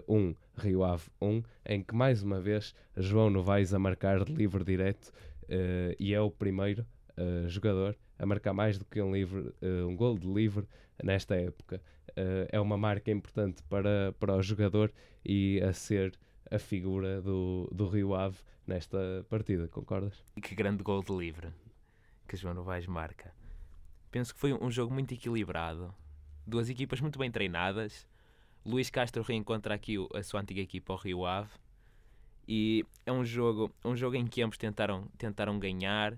1, 0.08 0.16
um, 0.16 0.36
Rio 0.58 0.84
Ave 0.84 1.04
1, 1.22 1.28
um, 1.28 1.44
em 1.66 1.84
que 1.84 1.94
mais 1.94 2.24
uma 2.24 2.40
vez 2.40 2.74
João 2.98 3.30
Novaes 3.30 3.74
a 3.74 3.80
marcar 3.80 4.24
de 4.24 4.34
livre 4.34 4.64
direto 4.64 5.10
uh, 5.44 5.96
e 6.00 6.14
é 6.14 6.20
o 6.20 6.32
primeiro 6.32 6.86
uh, 7.18 7.48
jogador 7.48 7.96
a 8.18 8.26
marcar 8.26 8.54
mais 8.54 8.78
do 8.78 8.86
que 8.86 9.02
um, 9.02 9.14
livre, 9.14 9.54
uh, 9.62 9.88
um 9.88 9.96
gol 9.96 10.18
de 10.18 10.28
livre 10.28 10.68
nesta 11.04 11.36
época. 11.36 11.82
é 12.50 12.60
uma 12.60 12.78
marca 12.78 13.12
importante 13.12 13.62
para, 13.64 14.14
para 14.18 14.34
o 14.36 14.42
jogador 14.42 14.92
e 15.26 15.60
a 15.62 15.74
ser 15.74 16.18
a 16.50 16.58
figura 16.58 17.22
do, 17.22 17.70
do 17.74 17.88
Rio 17.90 18.16
Ave 18.16 18.38
nesta 18.66 19.26
partida, 19.30 19.68
concordas? 19.68 20.24
E 20.38 20.42
que 20.42 20.56
grande 20.56 20.82
gol 20.82 21.04
de 21.04 21.12
livre 21.12 21.50
que 22.26 22.38
João 22.38 22.54
Novaes 22.54 22.88
marca. 22.88 23.34
Penso 24.10 24.34
que 24.34 24.40
foi 24.40 24.54
um 24.54 24.72
jogo 24.72 24.94
muito 24.94 25.14
equilibrado, 25.14 25.94
duas 26.46 26.70
equipas 26.70 27.02
muito 27.02 27.20
bem 27.20 27.32
treinadas. 27.32 28.08
Luís 28.66 28.90
Castro 28.90 29.24
reencontra 29.24 29.76
aqui 29.76 29.96
a 30.14 30.24
sua 30.24 30.42
antiga 30.42 30.62
equipa, 30.62 30.94
o 30.94 30.96
Rio 30.96 31.26
Ave, 31.26 31.52
e 32.48 32.86
é 33.06 33.12
um 33.12 33.26
jogo, 33.26 33.72
um 33.84 33.96
jogo 33.96 34.16
em 34.16 34.26
que 34.26 34.42
ambos 34.42 34.58
tentaram, 34.58 35.08
tentaram 35.18 35.58
ganhar, 35.58 36.18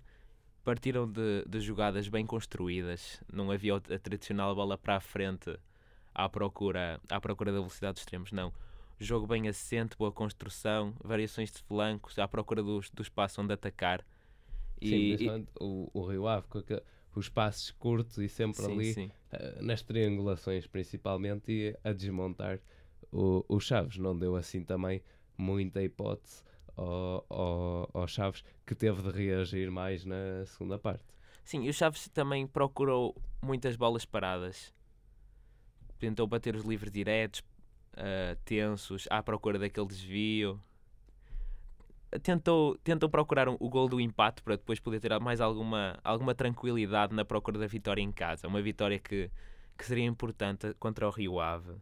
partiram 0.63 1.10
de, 1.10 1.46
de 1.48 1.60
jogadas 1.62 2.07
bem 2.07 2.25
construídas, 2.25 3.22
não 3.31 3.51
havia 3.51 3.75
a 3.75 4.00
tradicional 4.00 4.53
bola 4.53 4.77
para 4.77 4.98
a 4.98 5.00
frente 5.00 5.57
à 6.13 6.27
procura, 6.27 7.00
à 7.10 7.22
procura 7.22 7.51
da 7.51 7.60
velocidade 7.60 7.93
dos 7.93 8.01
extremos, 8.01 8.31
não. 8.31 8.51
Jogo 9.00 9.27
bem 9.27 9.48
assente, 9.48 9.96
boa 9.96 10.12
construção, 10.12 10.93
variações 11.03 11.51
de 11.51 11.60
flancos, 11.60 12.17
à 12.17 12.27
procura 12.27 12.63
do, 12.63 12.81
do 12.93 13.01
espaço 13.01 13.41
onde 13.41 13.53
atacar. 13.53 14.03
E, 14.81 15.17
sim, 15.17 15.25
e... 15.25 15.48
o, 15.62 15.89
o 15.93 16.05
Rio 16.05 16.27
Ave, 16.27 16.48
com 16.48 17.19
os 17.19 17.29
passos 17.29 17.72
curtos 17.72 18.17
e 18.17 18.27
sempre 18.27 18.63
sim, 18.63 18.72
ali 18.72 18.93
sim. 18.93 19.12
Uh, 19.31 19.62
nas 19.62 19.81
triangulações 19.81 20.65
principalmente 20.67 21.51
e 21.51 21.77
a 21.84 21.91
desmontar 21.91 22.60
o, 23.12 23.43
o 23.48 23.60
Chaves. 23.60 23.98
Não 23.98 24.17
deu 24.17 24.36
assim 24.36 24.63
também 24.63 25.01
muita 25.38 25.84
hipótese 25.84 26.43
ao, 26.75 27.25
ao, 27.29 27.89
ao 27.93 28.07
Chaves, 28.07 28.43
que 28.65 28.75
teve 28.75 29.01
de 29.01 29.10
reagir 29.10 29.69
mais 29.72 30.05
na 30.05 30.46
segunda 30.46 30.77
parte. 30.79 31.03
Sim, 31.43 31.63
e 31.63 31.69
o 31.69 31.74
Chaves 31.74 32.07
também 32.10 32.46
procurou 32.46 33.15
muitas 33.41 33.75
bolas 33.75 34.05
paradas. 34.05 34.74
Tentou 36.00 36.27
bater 36.27 36.55
os 36.55 36.63
livres 36.63 36.91
diretos, 36.91 37.39
uh, 37.93 38.36
tensos, 38.46 39.07
à 39.10 39.24
procura 39.24 39.57
daquele 39.57 39.88
desvio. 39.88 40.62
Tentou, 42.23 42.77
tentou 42.77 43.09
procurar 43.09 43.49
um, 43.49 43.57
o 43.59 43.69
gol 43.69 43.89
do 43.89 43.99
empate 43.99 44.41
para 44.41 44.55
depois 44.55 44.79
poder 44.79 44.99
ter 44.99 45.17
mais 45.19 45.41
alguma, 45.41 45.99
alguma 46.03 46.33
tranquilidade 46.33 47.13
na 47.13 47.25
procura 47.25 47.59
da 47.59 47.67
vitória 47.67 48.01
em 48.01 48.11
casa. 48.11 48.47
Uma 48.47 48.61
vitória 48.61 48.97
que, 48.97 49.29
que 49.77 49.85
seria 49.85 50.05
importante 50.05 50.73
contra 50.79 51.07
o 51.07 51.11
Rio 51.11 51.39
Ave. 51.39 51.73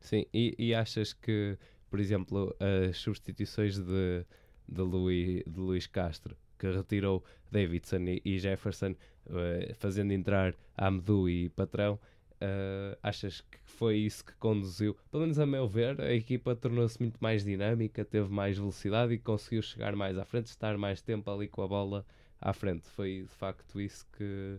Sim, 0.00 0.26
e, 0.32 0.54
e 0.58 0.74
achas 0.74 1.12
que 1.12 1.58
por 1.94 2.00
exemplo, 2.00 2.56
as 2.58 2.96
substituições 2.96 3.78
de, 3.78 4.26
de, 4.68 4.82
Luís, 4.82 5.44
de 5.46 5.60
Luís 5.60 5.86
Castro, 5.86 6.36
que 6.58 6.68
retirou 6.68 7.22
Davidson 7.52 8.18
e, 8.24 8.36
Jefferson, 8.36 8.96
uh, 9.26 9.72
fazendo 9.76 10.12
entrar 10.12 10.56
Amdu 10.76 11.28
e 11.28 11.50
Patrão. 11.50 11.96
Uh, 12.44 12.98
achas 13.02 13.40
que 13.40 13.58
foi 13.64 13.96
isso 13.96 14.22
que 14.22 14.34
conduziu? 14.34 14.94
Pelo 15.10 15.22
menos 15.22 15.38
a 15.38 15.46
meu 15.46 15.66
ver, 15.66 15.98
a 15.98 16.12
equipa 16.12 16.54
tornou-se 16.54 17.00
muito 17.00 17.16
mais 17.18 17.42
dinâmica, 17.42 18.04
teve 18.04 18.28
mais 18.28 18.58
velocidade 18.58 19.14
e 19.14 19.18
conseguiu 19.18 19.62
chegar 19.62 19.96
mais 19.96 20.18
à 20.18 20.26
frente, 20.26 20.46
estar 20.46 20.76
mais 20.76 21.00
tempo 21.00 21.30
ali 21.30 21.48
com 21.48 21.62
a 21.62 21.68
bola 21.68 22.04
à 22.38 22.52
frente. 22.52 22.86
Foi 22.88 23.22
de 23.22 23.34
facto 23.34 23.80
isso 23.80 24.06
que, 24.12 24.58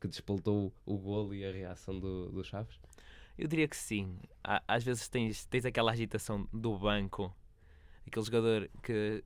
que 0.00 0.08
despoltou 0.08 0.72
o 0.84 0.98
golo 0.98 1.32
e 1.32 1.44
a 1.44 1.52
reação 1.52 1.98
do, 2.00 2.32
do 2.32 2.42
Chaves? 2.42 2.80
Eu 3.38 3.46
diria 3.46 3.68
que 3.68 3.76
sim. 3.76 4.18
Às 4.66 4.82
vezes 4.82 5.08
tens, 5.08 5.46
tens 5.46 5.64
aquela 5.64 5.92
agitação 5.92 6.48
do 6.52 6.76
banco, 6.76 7.32
aquele 8.04 8.24
jogador 8.24 8.68
que 8.82 9.22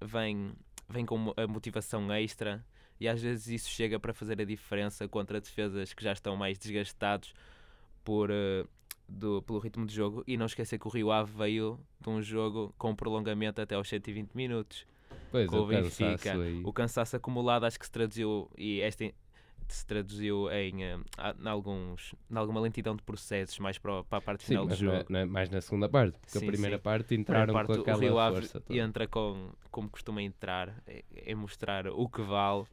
vem, 0.00 0.52
vem 0.88 1.04
com 1.04 1.34
a 1.36 1.46
motivação 1.48 2.12
extra 2.12 2.64
e 3.00 3.06
às 3.08 3.20
vezes 3.22 3.46
isso 3.48 3.70
chega 3.70 3.98
para 3.98 4.12
fazer 4.12 4.40
a 4.40 4.44
diferença 4.44 5.06
contra 5.08 5.40
defesas 5.40 5.92
que 5.92 6.02
já 6.02 6.12
estão 6.12 6.36
mais 6.36 6.58
desgastados 6.58 7.32
por, 8.04 8.30
uh, 8.30 8.68
do, 9.08 9.42
pelo 9.42 9.58
ritmo 9.58 9.86
de 9.86 9.94
jogo. 9.94 10.22
E 10.26 10.36
não 10.36 10.46
esquecer 10.46 10.78
que 10.78 10.86
o 10.86 10.90
Rio 10.90 11.10
Ave 11.12 11.32
veio 11.36 11.78
de 12.00 12.08
um 12.08 12.20
jogo 12.22 12.74
com 12.78 12.94
prolongamento 12.94 13.60
até 13.60 13.74
aos 13.74 13.88
120 13.88 14.32
minutos. 14.34 14.86
Pois, 15.30 15.46
com 15.46 15.56
o 15.58 15.62
o 15.62 15.66
Benfica. 15.66 16.34
O 16.64 16.72
cansaço 16.72 17.16
acumulado 17.16 17.64
acho 17.64 17.78
que 17.78 17.84
se 17.84 17.92
traduziu 17.92 18.50
e 18.56 18.80
esta 18.80 19.04
se 19.70 19.84
traduziu 19.86 20.50
em, 20.50 20.82
eh, 20.82 20.96
em 21.38 21.46
alguns, 21.46 22.14
em 22.30 22.36
alguma 22.38 22.58
lentidão 22.58 22.96
de 22.96 23.02
processos 23.02 23.58
mais 23.58 23.76
para, 23.76 24.00
o- 24.00 24.04
para 24.04 24.16
a 24.16 24.20
parte 24.22 24.42
Sim, 24.42 24.48
final 24.54 24.64
do 24.64 24.70
na- 24.70 24.74
jogo. 24.76 25.04
na- 25.10 25.26
mais 25.26 25.50
na 25.50 25.60
segunda 25.60 25.86
parte, 25.90 26.18
porque 26.18 26.38
Sim, 26.38 26.46
a 26.46 26.50
primeira 26.50 26.76
sim. 26.78 26.82
parte 26.82 27.06
Primeira 27.08 27.20
entraram 27.42 27.52
parte, 27.52 27.66
com 27.66 27.72
o 27.74 27.80
aquela 27.82 28.00
Rio 28.00 28.18
Ave 28.18 28.36
força 28.36 28.60
toda. 28.62 28.78
entra 28.80 29.06
com, 29.06 29.52
como 29.70 29.90
costuma 29.90 30.22
entrar, 30.22 30.74
é, 30.86 31.04
é 31.14 31.34
mostrar 31.34 31.86
o 31.86 32.08
que 32.08 32.22
vale 32.22 32.64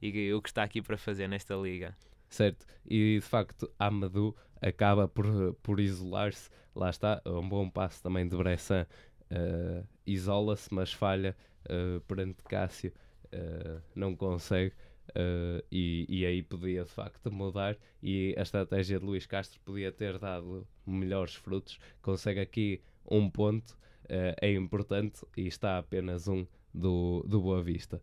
e 0.00 0.32
o 0.32 0.42
que 0.42 0.48
está 0.48 0.62
aqui 0.62 0.80
para 0.82 0.96
fazer 0.96 1.28
nesta 1.28 1.54
liga. 1.54 1.96
Certo, 2.28 2.66
e 2.84 3.16
de 3.16 3.20
facto 3.20 3.70
Amadou 3.78 4.36
acaba 4.60 5.08
por, 5.08 5.54
por 5.62 5.80
isolar-se, 5.80 6.50
lá 6.74 6.90
está, 6.90 7.22
é 7.24 7.30
um 7.30 7.48
bom 7.48 7.70
passo 7.70 8.02
também 8.02 8.28
de 8.28 8.36
Bressan, 8.36 8.86
eh, 9.30 9.82
isola-se, 10.06 10.72
mas 10.72 10.92
falha 10.92 11.36
eh, 11.68 12.00
perante 12.06 12.42
Cássio, 12.44 12.92
eh, 13.32 13.80
não 13.94 14.14
consegue, 14.14 14.74
eh, 15.14 15.64
e, 15.70 16.06
e 16.08 16.26
aí 16.26 16.42
podia 16.42 16.84
de 16.84 16.90
facto 16.90 17.30
mudar, 17.32 17.76
e 18.02 18.34
a 18.36 18.42
estratégia 18.42 18.98
de 18.98 19.04
Luís 19.06 19.26
Castro 19.26 19.60
podia 19.64 19.90
ter 19.90 20.18
dado 20.18 20.66
melhores 20.86 21.34
frutos, 21.34 21.78
consegue 22.02 22.40
aqui 22.40 22.82
um 23.10 23.30
ponto, 23.30 23.76
eh, 24.08 24.34
é 24.40 24.52
importante, 24.52 25.24
e 25.36 25.46
está 25.46 25.78
apenas 25.78 26.28
um 26.28 26.46
do, 26.74 27.24
do 27.26 27.40
Boa 27.40 27.62
Vista. 27.62 28.02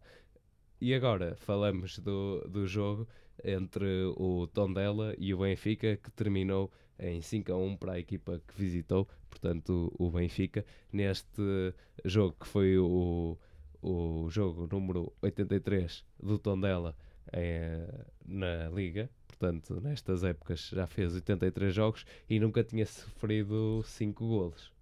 E 0.79 0.93
agora 0.93 1.35
falamos 1.37 1.99
do, 1.99 2.41
do 2.49 2.67
jogo 2.67 3.07
entre 3.43 4.05
o 4.17 4.47
Tondela 4.47 5.15
e 5.17 5.33
o 5.33 5.39
Benfica, 5.39 5.97
que 5.97 6.11
terminou 6.11 6.71
em 6.99 7.21
5 7.21 7.51
a 7.51 7.57
1 7.57 7.77
para 7.77 7.93
a 7.93 7.99
equipa 7.99 8.41
que 8.47 8.57
visitou, 8.57 9.07
portanto, 9.29 9.93
o 9.97 10.09
Benfica, 10.09 10.65
neste 10.91 11.73
jogo 12.03 12.35
que 12.39 12.47
foi 12.47 12.77
o, 12.77 13.37
o 13.81 14.29
jogo 14.29 14.67
número 14.71 15.13
83 15.21 16.03
do 16.21 16.37
Tondela 16.37 16.95
eh, 17.31 18.05
na 18.25 18.69
Liga, 18.69 19.09
portanto, 19.27 19.79
nestas 19.81 20.23
épocas 20.23 20.69
já 20.69 20.87
fez 20.87 21.13
83 21.13 21.73
jogos 21.73 22.05
e 22.29 22.39
nunca 22.39 22.63
tinha 22.63 22.85
sofrido 22.85 23.81
5 23.83 24.27
golos. 24.27 24.73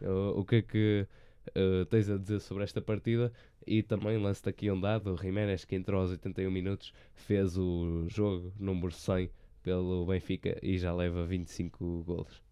O, 0.00 0.40
o 0.40 0.44
que 0.44 0.56
é 0.56 0.62
que 0.62 1.06
eh, 1.54 1.84
tens 1.86 2.08
a 2.10 2.16
dizer 2.16 2.40
sobre 2.40 2.64
esta 2.64 2.80
partida? 2.80 3.32
E 3.66 3.82
também 3.82 4.18
lanço-te 4.18 4.48
aqui 4.48 4.70
um 4.70 4.80
dado: 4.80 5.12
o 5.12 5.16
Jiménez, 5.16 5.64
que 5.64 5.76
entrou 5.76 6.00
aos 6.00 6.10
81 6.10 6.50
minutos, 6.50 6.92
fez 7.14 7.56
o 7.56 8.06
jogo 8.08 8.52
número 8.58 8.92
100 8.92 9.30
pelo 9.62 10.06
Benfica 10.06 10.58
e 10.62 10.78
já 10.78 10.92
leva 10.94 11.24
25 11.24 12.02
golos. 12.04 12.42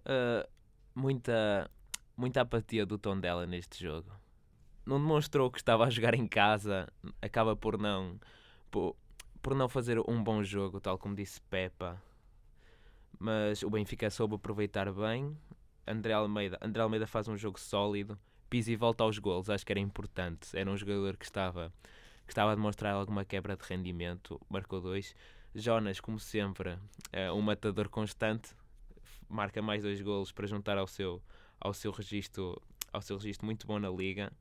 Uh, 0.00 0.48
muita, 0.94 1.70
muita 2.16 2.42
apatia 2.42 2.86
do 2.86 2.98
Tondela 2.98 3.46
neste 3.46 3.82
jogo. 3.82 4.10
Não 4.86 4.98
demonstrou 4.98 5.50
que 5.50 5.58
estava 5.58 5.84
a 5.84 5.90
jogar 5.90 6.14
em 6.14 6.26
casa, 6.26 6.88
acaba 7.20 7.54
por 7.54 7.76
não 7.76 8.18
por, 8.70 8.96
por 9.42 9.54
não 9.54 9.68
fazer 9.68 9.98
um 10.08 10.22
bom 10.22 10.42
jogo, 10.42 10.80
tal 10.80 10.96
como 10.96 11.14
disse 11.14 11.40
Pepa. 11.42 12.00
Mas 13.18 13.62
o 13.62 13.70
Benfica 13.70 14.08
soube 14.10 14.36
aproveitar 14.36 14.92
bem. 14.92 15.36
André 15.90 16.12
Almeida, 16.12 16.58
André 16.60 16.82
Almeida 16.82 17.06
faz 17.06 17.28
um 17.28 17.36
jogo 17.36 17.58
sólido. 17.58 18.18
Pizzi 18.50 18.76
volta 18.76 19.04
aos 19.04 19.18
golos, 19.18 19.50
acho 19.50 19.64
que 19.64 19.72
era 19.72 19.80
importante. 19.80 20.56
Era 20.56 20.70
um 20.70 20.76
jogador 20.76 21.16
que 21.16 21.24
estava, 21.24 21.72
que 22.26 22.32
estava 22.32 22.52
a 22.52 22.54
demonstrar 22.54 22.94
alguma 22.94 23.24
quebra 23.24 23.56
de 23.56 23.64
rendimento, 23.64 24.40
marcou 24.48 24.80
dois. 24.80 25.14
Jonas, 25.54 26.00
como 26.00 26.18
sempre, 26.18 26.78
é 27.12 27.30
um 27.32 27.40
matador 27.40 27.88
constante, 27.88 28.54
marca 29.28 29.60
mais 29.60 29.82
dois 29.82 30.00
golos 30.00 30.32
para 30.32 30.46
juntar 30.46 30.78
ao 30.78 30.86
seu, 30.86 31.22
ao 31.60 31.74
seu 31.74 31.90
registro 31.90 32.60
ao 32.92 33.02
seu 33.02 33.16
registro 33.16 33.46
muito 33.46 33.66
bom 33.66 33.78
na 33.78 33.90
liga. 33.90 34.32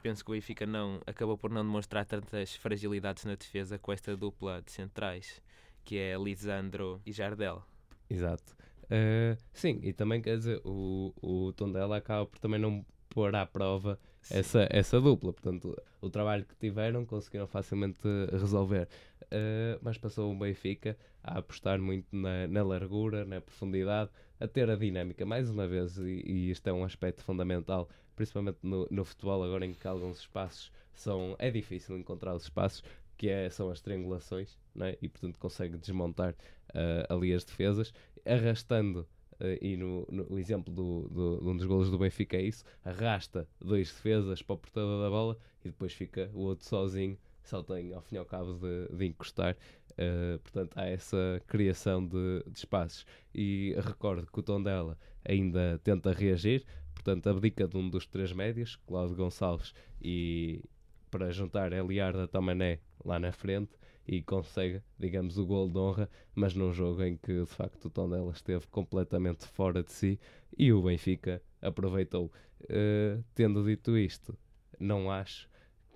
Penso 0.00 0.24
que 0.24 0.30
o 0.30 0.34
Benfica 0.34 0.64
não, 0.64 1.00
acabou 1.06 1.36
por 1.36 1.50
não 1.50 1.62
demonstrar 1.62 2.06
tantas 2.06 2.54
fragilidades 2.54 3.24
na 3.24 3.34
defesa 3.34 3.78
com 3.78 3.92
esta 3.92 4.16
dupla 4.16 4.62
de 4.62 4.70
centrais, 4.70 5.42
que 5.84 5.98
é 5.98 6.16
Lisandro 6.16 7.00
e 7.04 7.10
Jardel. 7.10 7.64
Exato. 8.08 8.56
Eh, 8.94 9.38
sim, 9.54 9.80
e 9.82 9.92
também 9.94 10.20
quer 10.20 10.36
dizer, 10.36 10.60
o, 10.66 11.14
o 11.22 11.52
Tondela 11.54 11.96
acaba 11.96 12.26
por 12.26 12.38
também 12.38 12.60
não 12.60 12.84
pôr 13.08 13.34
à 13.34 13.46
prova 13.46 13.98
essa, 14.30 14.68
essa 14.70 15.00
dupla. 15.00 15.32
Portanto, 15.32 15.74
o 16.00 16.10
trabalho 16.10 16.44
que 16.44 16.54
tiveram 16.56 17.06
conseguiram 17.06 17.46
facilmente 17.46 18.06
resolver. 18.30 18.86
Eh, 19.30 19.78
mas 19.80 19.96
passou 19.96 20.30
o 20.30 20.38
Benfica 20.38 20.94
a 21.22 21.38
apostar 21.38 21.80
muito 21.80 22.06
na, 22.14 22.46
na 22.46 22.62
largura, 22.62 23.24
na 23.24 23.40
profundidade, 23.40 24.10
a 24.38 24.46
ter 24.46 24.68
a 24.68 24.76
dinâmica, 24.76 25.24
mais 25.24 25.48
uma 25.48 25.66
vez, 25.66 25.96
e, 25.96 26.22
e 26.26 26.50
isto 26.50 26.66
é 26.66 26.72
um 26.72 26.84
aspecto 26.84 27.22
fundamental, 27.24 27.88
principalmente 28.14 28.58
no, 28.62 28.86
no 28.90 29.04
futebol, 29.06 29.42
agora 29.42 29.64
em 29.64 29.72
que 29.72 29.88
alguns 29.88 30.18
espaços 30.20 30.70
são. 30.92 31.34
é 31.38 31.50
difícil 31.50 31.96
encontrar 31.96 32.34
os 32.34 32.42
espaços, 32.42 32.84
que 33.16 33.28
é, 33.28 33.48
são 33.48 33.70
as 33.70 33.80
triangulações, 33.80 34.58
é? 34.80 34.98
e 35.00 35.08
portanto 35.08 35.38
consegue 35.38 35.78
desmontar 35.78 36.34
eh, 36.74 37.06
ali 37.08 37.32
as 37.32 37.44
defesas, 37.44 37.92
arrastando. 38.24 39.06
eh, 39.40 39.58
e 39.60 39.76
no, 39.76 40.06
no 40.10 40.38
exemplo 40.38 40.72
do, 40.72 41.08
do, 41.08 41.40
de 41.40 41.48
um 41.48 41.56
dos 41.56 41.66
golos 41.66 41.90
do 41.90 41.98
Benfica 41.98 42.36
é 42.36 42.42
isso: 42.42 42.64
arrasta 42.84 43.48
dois 43.60 43.88
defesas 43.92 44.42
para 44.42 44.54
o 44.54 44.58
portador 44.58 45.02
da 45.02 45.10
bola 45.10 45.36
e 45.64 45.68
depois 45.68 45.92
fica 45.92 46.30
o 46.34 46.40
outro 46.40 46.66
sozinho, 46.66 47.18
só 47.44 47.62
tem 47.62 47.92
ao 47.92 48.02
fim 48.02 48.16
e 48.16 48.18
ao 48.18 48.24
cabo 48.24 48.54
de, 48.54 48.88
de 48.96 49.06
encostar. 49.06 49.56
Uh, 49.92 50.38
portanto, 50.38 50.78
há 50.78 50.86
essa 50.86 51.42
criação 51.46 52.06
de, 52.06 52.42
de 52.46 52.58
espaços. 52.58 53.04
E 53.34 53.74
recordo 53.78 54.26
que 54.26 54.40
o 54.40 54.42
Tondela 54.42 54.98
ainda 55.22 55.78
tenta 55.84 56.12
reagir, 56.12 56.64
portanto, 56.94 57.28
abdica 57.28 57.68
de 57.68 57.76
um 57.76 57.90
dos 57.90 58.06
três 58.06 58.32
médios, 58.32 58.76
Cláudio 58.86 59.16
Gonçalves, 59.16 59.74
e 60.00 60.62
para 61.10 61.30
juntar 61.30 61.72
Eliarda 61.72 62.26
Tamané 62.26 62.80
lá 63.04 63.18
na 63.18 63.32
frente 63.32 63.72
e 64.06 64.22
consegue, 64.22 64.82
digamos, 64.98 65.38
o 65.38 65.46
gol 65.46 65.68
de 65.68 65.78
honra, 65.78 66.10
mas 66.34 66.54
num 66.54 66.72
jogo 66.72 67.02
em 67.02 67.16
que 67.16 67.40
de 67.40 67.46
facto 67.46 67.86
o 67.86 67.90
Tondela 67.90 68.32
esteve 68.32 68.66
completamente 68.66 69.46
fora 69.46 69.82
de 69.82 69.92
si 69.92 70.18
e 70.56 70.72
o 70.72 70.82
Benfica 70.82 71.42
aproveitou. 71.60 72.32
Uh, 72.62 73.22
tendo 73.34 73.64
dito 73.64 73.96
isto, 73.96 74.36
não 74.78 75.10
acho 75.10 75.48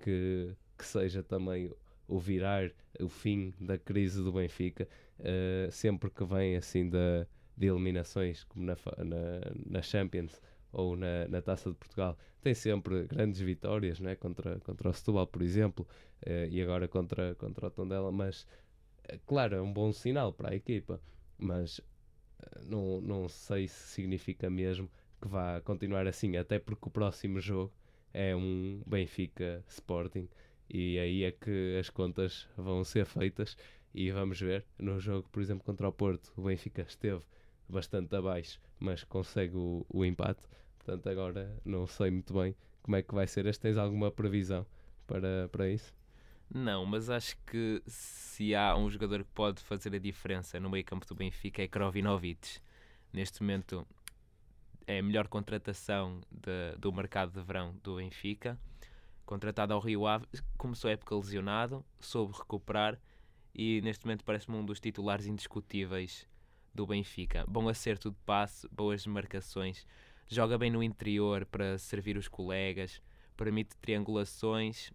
que, 0.03 0.53
que 0.77 0.85
seja 0.85 1.23
também 1.23 1.71
o 2.07 2.19
virar, 2.19 2.71
o 2.99 3.09
fim 3.09 3.53
da 3.59 3.77
crise 3.77 4.23
do 4.23 4.31
Benfica, 4.31 4.87
uh, 5.19 5.71
sempre 5.71 6.09
que 6.09 6.23
vem 6.23 6.55
assim 6.55 6.89
de 6.89 7.27
eliminações, 7.59 8.43
como 8.45 8.65
na, 8.65 8.75
na, 9.03 9.41
na 9.65 9.81
Champions 9.81 10.41
ou 10.71 10.95
na, 10.95 11.27
na 11.27 11.41
Taça 11.41 11.69
de 11.69 11.75
Portugal, 11.75 12.17
tem 12.41 12.53
sempre 12.53 13.03
grandes 13.03 13.39
vitórias 13.39 13.99
né? 13.99 14.15
contra, 14.15 14.59
contra 14.59 14.89
o 14.89 14.93
Setúbal, 14.93 15.27
por 15.27 15.41
exemplo, 15.41 15.87
uh, 16.25 16.47
e 16.49 16.61
agora 16.61 16.87
contra, 16.87 17.35
contra 17.35 17.67
o 17.67 17.71
Tondela, 17.71 18.11
mas 18.11 18.43
uh, 19.11 19.19
claro, 19.25 19.55
é 19.55 19.61
um 19.61 19.71
bom 19.71 19.91
sinal 19.91 20.31
para 20.33 20.51
a 20.51 20.55
equipa, 20.55 21.01
mas 21.37 21.81
não, 22.65 23.01
não 23.01 23.27
sei 23.27 23.67
se 23.67 23.87
significa 23.89 24.49
mesmo 24.49 24.89
que 25.21 25.27
vá 25.27 25.61
continuar 25.61 26.07
assim, 26.07 26.37
até 26.37 26.59
porque 26.59 26.87
o 26.87 26.91
próximo 26.91 27.39
jogo 27.39 27.73
é 28.13 28.35
um 28.35 28.81
Benfica 28.85 29.63
Sporting 29.67 30.27
e 30.69 30.99
aí 30.99 31.23
é 31.23 31.31
que 31.31 31.77
as 31.79 31.89
contas 31.89 32.47
vão 32.57 32.83
ser 32.83 33.05
feitas 33.05 33.57
e 33.93 34.11
vamos 34.11 34.39
ver 34.39 34.65
no 34.77 34.99
jogo, 34.99 35.27
por 35.29 35.41
exemplo, 35.41 35.63
contra 35.63 35.87
o 35.87 35.91
Porto, 35.91 36.31
o 36.35 36.43
Benfica 36.43 36.83
esteve 36.83 37.23
bastante 37.69 38.15
abaixo, 38.15 38.59
mas 38.79 39.03
consegue 39.03 39.55
o, 39.55 39.85
o 39.89 40.05
empate. 40.05 40.41
Portanto, 40.77 41.09
agora 41.09 41.59
não 41.65 41.85
sei 41.85 42.11
muito 42.11 42.33
bem 42.33 42.55
como 42.81 42.95
é 42.95 43.01
que 43.01 43.13
vai 43.13 43.27
ser 43.27 43.45
este. 43.45 43.61
Tens 43.61 43.77
alguma 43.77 44.11
previsão 44.11 44.65
para, 45.05 45.49
para 45.51 45.69
isso? 45.69 45.93
Não, 46.49 46.85
mas 46.85 47.09
acho 47.09 47.37
que 47.45 47.81
se 47.85 48.55
há 48.55 48.75
um 48.77 48.89
jogador 48.89 49.23
que 49.23 49.31
pode 49.33 49.61
fazer 49.61 49.93
a 49.93 49.99
diferença 49.99 50.59
no 50.59 50.69
meio 50.69 50.85
campo 50.85 51.05
do 51.05 51.13
Benfica 51.13 51.61
é 51.61 51.67
Krovinovic. 51.67 52.59
Neste 53.11 53.41
momento 53.41 53.85
é 54.85 54.99
a 54.99 55.03
melhor 55.03 55.27
contratação 55.27 56.21
de, 56.31 56.77
do 56.79 56.93
mercado 56.93 57.33
de 57.33 57.45
verão 57.45 57.75
do 57.83 57.97
Benfica. 57.97 58.57
Contratado 59.25 59.73
ao 59.73 59.81
Rio 59.81 60.07
Ave, 60.07 60.25
começou 60.57 60.87
a 60.87 60.93
época 60.93 61.13
lesionado, 61.13 61.83
soube 61.99 62.33
recuperar 62.37 62.97
e 63.53 63.81
neste 63.81 64.05
momento 64.05 64.23
parece-me 64.23 64.55
um 64.55 64.65
dos 64.65 64.79
titulares 64.79 65.25
indiscutíveis 65.25 66.25
do 66.77 66.85
Benfica. 66.85 67.43
Bom 67.47 67.67
acerto 67.67 68.11
de 68.11 68.17
passe, 68.23 68.67
boas 68.71 69.07
marcações, 69.07 69.83
joga 70.27 70.59
bem 70.59 70.69
no 70.69 70.83
interior 70.83 71.43
para 71.43 71.75
servir 71.79 72.17
os 72.17 72.27
colegas, 72.27 73.01
permite 73.35 73.75
triangulações 73.77 74.91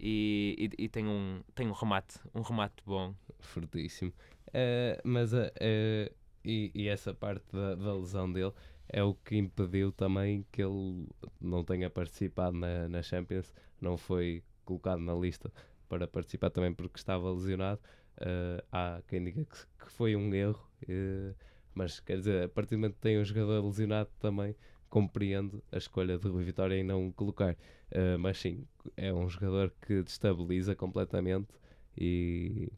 e, 0.00 0.56
e, 0.58 0.84
e, 0.84 0.88
tem, 0.88 1.06
um, 1.06 1.42
tem 1.54 1.68
um 1.68 1.72
remate, 1.72 2.18
um 2.34 2.42
remate 2.42 2.82
bom. 2.84 3.14
Fortíssimo. 3.38 4.12
Uh, 4.48 4.98
mas 5.04 5.32
uh, 5.32 5.36
uh, 5.46 6.14
e, 6.44 6.72
e, 6.74 6.88
essa 6.88 7.14
parte 7.14 7.44
da, 7.52 7.76
da, 7.76 7.94
lesão 7.94 8.30
dele 8.32 8.52
é 8.88 9.00
o 9.00 9.14
que 9.14 9.36
impediu 9.36 9.92
também 9.92 10.44
que 10.50 10.60
ele 10.60 11.06
não 11.40 11.62
tenha 11.62 11.88
participado 11.88 12.56
na, 12.58 12.88
na 12.88 13.00
Champions, 13.00 13.54
não 13.80 13.96
foi 13.96 14.42
colocado 14.64 14.98
na 14.98 15.14
lista 15.14 15.52
para 15.88 16.08
participar 16.08 16.50
também 16.50 16.74
porque 16.74 16.98
estava 16.98 17.30
lesionado. 17.30 17.80
Uh, 18.20 18.62
há 18.70 19.00
quem 19.08 19.24
diga 19.24 19.44
que, 19.44 19.84
que 19.84 19.90
foi 19.92 20.14
um 20.14 20.34
erro, 20.34 20.60
uh, 20.84 21.34
mas 21.74 22.00
quer 22.00 22.18
dizer, 22.18 22.44
a 22.44 22.48
partir 22.48 22.74
do 22.74 22.78
momento 22.78 22.94
que 22.94 23.00
tem 23.00 23.18
um 23.18 23.24
jogador 23.24 23.64
lesionado 23.64 24.10
também 24.20 24.54
compreendo 24.90 25.62
a 25.72 25.78
escolha 25.78 26.18
de 26.18 26.28
Rui 26.28 26.44
Vitória 26.44 26.74
em 26.74 26.82
não 26.82 27.10
colocar. 27.12 27.56
Uh, 27.92 28.18
mas 28.18 28.38
sim, 28.38 28.66
é 28.96 29.12
um 29.12 29.28
jogador 29.28 29.72
que 29.80 30.02
destabiliza 30.02 30.74
completamente 30.74 31.48
e, 31.96 32.70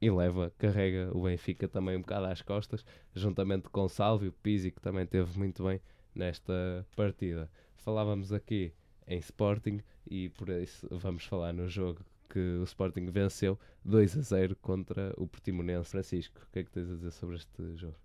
e 0.00 0.10
leva, 0.10 0.52
carrega 0.58 1.10
o 1.12 1.24
Benfica 1.24 1.66
também 1.66 1.96
um 1.96 2.02
bocado 2.02 2.26
às 2.26 2.42
costas, 2.42 2.84
juntamente 3.14 3.68
com 3.70 3.88
Salvio 3.88 4.32
Pizzi, 4.32 4.70
que 4.70 4.80
também 4.80 5.06
teve 5.06 5.36
muito 5.38 5.64
bem 5.64 5.80
nesta 6.14 6.86
partida. 6.94 7.50
Falávamos 7.76 8.32
aqui 8.32 8.72
em 9.06 9.18
Sporting 9.18 9.80
e 10.08 10.28
por 10.28 10.48
isso 10.50 10.86
vamos 10.90 11.24
falar 11.24 11.52
no 11.52 11.68
jogo 11.68 12.04
que 12.30 12.38
o 12.38 12.64
Sporting 12.64 13.06
venceu 13.10 13.58
2 13.84 14.16
a 14.16 14.20
0 14.20 14.56
contra 14.56 15.12
o 15.16 15.26
Portimonense. 15.26 15.90
Francisco, 15.90 16.40
o 16.42 16.52
que 16.52 16.60
é 16.60 16.64
que 16.64 16.70
tens 16.70 16.90
a 16.90 16.94
dizer 16.94 17.10
sobre 17.10 17.36
este 17.36 17.76
jogo? 17.76 17.96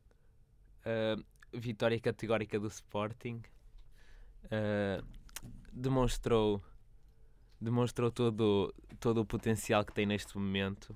Uh, 0.82 1.24
vitória 1.54 2.00
categórica 2.00 2.60
do 2.60 2.68
Sporting. 2.68 3.42
Uh, 4.46 5.06
demonstrou 5.72 6.62
demonstrou 7.60 8.12
todo, 8.12 8.74
todo 9.00 9.22
o 9.22 9.26
potencial 9.26 9.84
que 9.86 9.94
tem 9.94 10.06
neste 10.06 10.38
momento. 10.38 10.96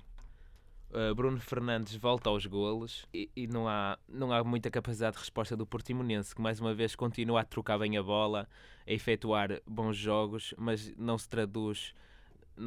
Uh, 0.90 1.14
Bruno 1.14 1.38
Fernandes 1.38 1.94
volta 1.94 2.28
aos 2.28 2.46
golos 2.46 3.06
e, 3.14 3.30
e, 3.36 3.46
não, 3.46 3.68
há, 3.68 3.96
não 4.08 4.32
há 4.32 4.42
muita 4.42 4.70
capacidade 4.70 5.14
de 5.14 5.20
resposta 5.20 5.56
do 5.56 5.64
Portimonense, 5.64 6.34
que 6.34 6.42
mais 6.42 6.58
uma 6.60 6.74
vez 6.74 6.96
continua 6.96 7.42
a 7.42 7.44
trocar 7.44 7.78
bem 7.78 7.96
a 7.96 8.02
bola, 8.02 8.48
a 8.86 8.92
efetuar 8.92 9.60
bons 9.66 9.96
jogos, 9.96 10.52
mas 10.58 10.92
não 10.96 11.16
se 11.16 11.28
traduz 11.28 11.94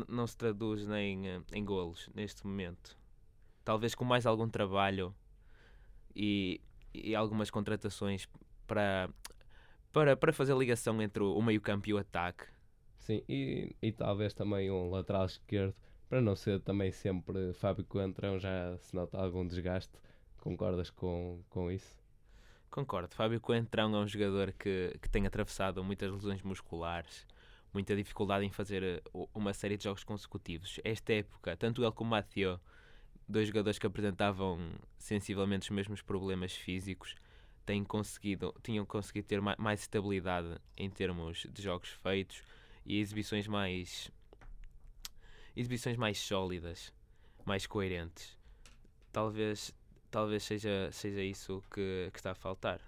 não 0.08 0.26
se 0.26 0.38
traduz 0.38 0.88
nem 0.88 1.28
eh, 1.28 1.42
em 1.54 1.64
golos 1.64 2.10
neste 2.14 2.46
momento. 2.46 2.98
Talvez 3.64 3.96
com 3.96 4.04
mais 4.04 4.26
algum 4.26 4.50
trabalho 4.50 5.16
e, 6.16 6.60
e 6.94 7.16
algumas 7.16 7.50
contratações 7.50 8.28
para, 8.68 9.10
para, 9.92 10.18
para 10.18 10.34
fazer 10.34 10.56
ligação 10.58 11.02
entre 11.02 11.24
o 11.24 11.42
meio-campo 11.42 11.88
e 11.90 11.94
o 11.94 11.98
ataque. 11.98 12.46
Sim, 13.00 13.22
e, 13.28 13.76
e 13.82 13.92
talvez 13.92 14.34
também 14.34 14.72
um 14.72 14.90
lateral 14.90 15.26
esquerdo, 15.26 15.76
para 16.10 16.22
não 16.22 16.36
ser 16.36 16.60
também 16.62 16.92
sempre 16.92 17.54
Fábio 17.54 17.86
Coentrão, 17.86 18.40
já 18.40 18.78
se 18.78 18.96
nota 18.96 19.18
algum 19.18 19.46
desgaste. 19.46 19.94
Concordas 20.38 20.90
com, 20.90 21.42
com 21.50 21.72
isso? 21.72 21.98
Concordo. 22.70 23.14
Fábio 23.16 23.40
Coentrão 23.40 23.96
é 23.96 24.00
um 24.00 24.08
jogador 24.08 24.52
que, 24.54 24.98
que 25.02 25.10
tem 25.10 25.26
atravessado 25.26 25.84
muitas 25.84 26.12
lesões 26.12 26.42
musculares 26.42 27.26
muita 27.74 27.96
dificuldade 27.96 28.46
em 28.46 28.50
fazer 28.52 28.84
eh, 28.84 29.02
uma 29.34 29.54
série 29.54 29.78
de 29.78 29.86
jogos 29.86 30.04
consecutivos. 30.04 30.80
Esta 30.84 31.14
época, 31.14 31.58
tanto 31.58 31.84
ele 31.84 31.92
como 31.92 32.12
Mathieu, 32.12 32.60
dois 33.28 33.48
jogadores 33.48 33.80
que 33.80 33.88
apresentavam 33.88 34.60
sensivelmente 34.98 35.70
os 35.70 35.76
mesmos 35.76 36.02
problemas 36.02 36.54
físicos, 36.54 37.16
têm 37.66 37.84
conseguido, 37.84 38.54
tinham 38.62 38.86
conseguido 38.86 39.28
ter 39.28 39.42
mais 39.42 39.82
estabilidade 39.82 40.58
em 40.78 40.90
termos 40.90 41.48
de 41.52 41.62
jogos 41.62 41.90
feitos 41.90 42.44
e 42.86 43.00
exibições 43.00 43.48
mais 43.48 44.12
exibições 45.56 45.98
mais 45.98 46.18
sólidas, 46.18 46.92
mais 47.46 47.66
coerentes. 47.66 48.38
Talvez 49.12 49.74
talvez 50.12 50.44
seja 50.44 50.90
seja 50.92 51.22
isso 51.22 51.64
que, 51.74 52.10
que 52.12 52.20
está 52.20 52.32
a 52.32 52.36
faltar. 52.36 52.82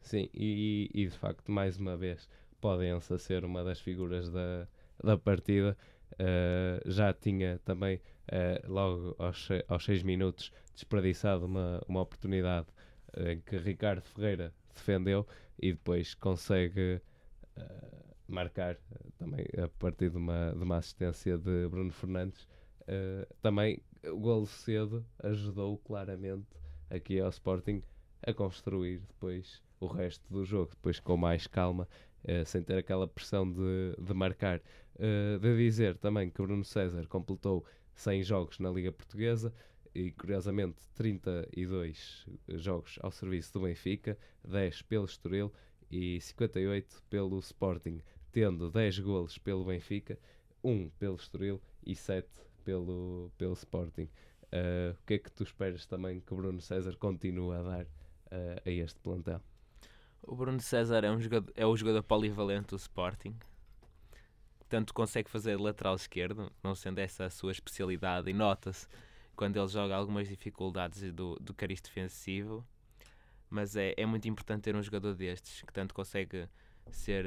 Sim, 0.00 0.28
e, 0.32 0.88
e 0.94 1.06
de 1.06 1.18
facto 1.18 1.50
mais 1.50 1.76
uma 1.76 1.96
vez 1.96 2.28
Podença 2.60 3.18
ser 3.18 3.44
uma 3.44 3.62
das 3.62 3.80
figuras 3.80 4.30
da, 4.30 4.66
da 5.02 5.16
partida. 5.16 5.76
Uh, 6.12 6.90
já 6.90 7.12
tinha 7.12 7.58
também, 7.64 7.96
uh, 7.96 8.72
logo 8.72 9.14
aos, 9.18 9.48
aos 9.68 9.84
seis 9.84 10.02
minutos, 10.02 10.52
desperdiçado 10.74 11.44
uma, 11.46 11.82
uma 11.86 12.00
oportunidade 12.00 12.68
uh, 13.16 13.28
em 13.28 13.40
que 13.40 13.56
Ricardo 13.56 14.02
Ferreira 14.02 14.52
defendeu 14.74 15.26
e 15.58 15.72
depois 15.72 16.14
consegue 16.14 17.00
marcar 18.28 18.76
também 19.16 19.46
a 19.56 19.66
partir 19.66 20.10
de 20.10 20.18
uma, 20.18 20.52
de 20.52 20.62
uma 20.62 20.76
assistência 20.76 21.38
de 21.38 21.66
Bruno 21.68 21.90
Fernandes. 21.90 22.46
também 23.40 23.80
o 24.04 24.18
golo 24.18 24.46
cedo 24.46 25.02
ajudou 25.22 25.78
claramente 25.78 26.46
aqui 26.90 27.18
ao 27.18 27.30
Sporting 27.30 27.82
a 28.22 28.34
construir 28.34 28.98
depois 28.98 29.62
o 29.80 29.86
resto 29.86 30.30
do 30.30 30.44
jogo, 30.44 30.70
depois 30.72 31.00
com 31.00 31.16
mais 31.16 31.46
calma 31.46 31.88
uh, 32.26 32.44
sem 32.44 32.62
ter 32.62 32.78
aquela 32.78 33.06
pressão 33.06 33.50
de, 33.50 33.96
de 33.98 34.14
marcar. 34.14 34.60
Uh, 34.94 35.38
de 35.38 35.56
dizer 35.56 35.96
também 35.98 36.30
que 36.30 36.40
Bruno 36.42 36.64
César 36.64 37.06
completou 37.06 37.64
100 37.94 38.22
jogos 38.22 38.58
na 38.58 38.70
Liga 38.70 38.92
Portuguesa 38.92 39.52
e, 39.94 40.10
curiosamente, 40.10 40.82
32 40.94 42.26
jogos 42.48 42.98
ao 43.02 43.10
serviço 43.10 43.54
do 43.54 43.60
Benfica, 43.60 44.18
10 44.46 44.82
pelo 44.82 45.06
Estoril 45.06 45.52
e 45.90 46.20
58 46.20 47.02
pelo 47.08 47.38
Sporting, 47.38 48.02
tendo 48.32 48.70
10 48.70 48.98
golos 48.98 49.38
pelo 49.38 49.64
Benfica, 49.64 50.18
1 50.62 50.90
pelo 50.98 51.16
Estoril 51.16 51.60
e 51.84 51.94
7 51.94 52.28
pelo, 52.64 53.32
pelo 53.38 53.54
Sporting. 53.54 54.08
Uh, 54.52 54.92
o 54.92 55.06
que 55.06 55.14
é 55.14 55.18
que 55.18 55.32
tu 55.32 55.42
esperas 55.42 55.86
também 55.86 56.20
que 56.20 56.34
Bruno 56.34 56.60
César 56.60 56.96
continue 56.96 57.56
a 57.56 57.62
dar 57.62 57.84
uh, 57.84 58.60
a 58.64 58.70
este 58.70 59.00
plantel? 59.00 59.40
O 60.22 60.34
Bruno 60.34 60.60
César 60.60 61.04
é, 61.04 61.10
um 61.10 61.20
jogador, 61.20 61.52
é 61.54 61.64
o 61.64 61.76
jogador 61.76 62.02
polivalente 62.02 62.68
do 62.68 62.76
Sporting. 62.76 63.36
Tanto 64.68 64.92
consegue 64.92 65.30
fazer 65.30 65.58
lateral 65.60 65.94
esquerdo, 65.94 66.50
não 66.62 66.74
sendo 66.74 66.98
essa 66.98 67.26
a 67.26 67.30
sua 67.30 67.52
especialidade, 67.52 68.28
e 68.28 68.32
nota-se 68.32 68.88
quando 69.36 69.56
ele 69.56 69.68
joga 69.68 69.94
algumas 69.94 70.28
dificuldades 70.28 71.12
do, 71.12 71.36
do 71.36 71.54
cariz 71.54 71.80
defensivo. 71.80 72.66
Mas 73.48 73.76
é, 73.76 73.94
é 73.96 74.04
muito 74.04 74.26
importante 74.26 74.62
ter 74.62 74.74
um 74.74 74.82
jogador 74.82 75.14
destes 75.14 75.62
que 75.62 75.72
tanto 75.72 75.94
consegue 75.94 76.48
ser, 76.90 77.24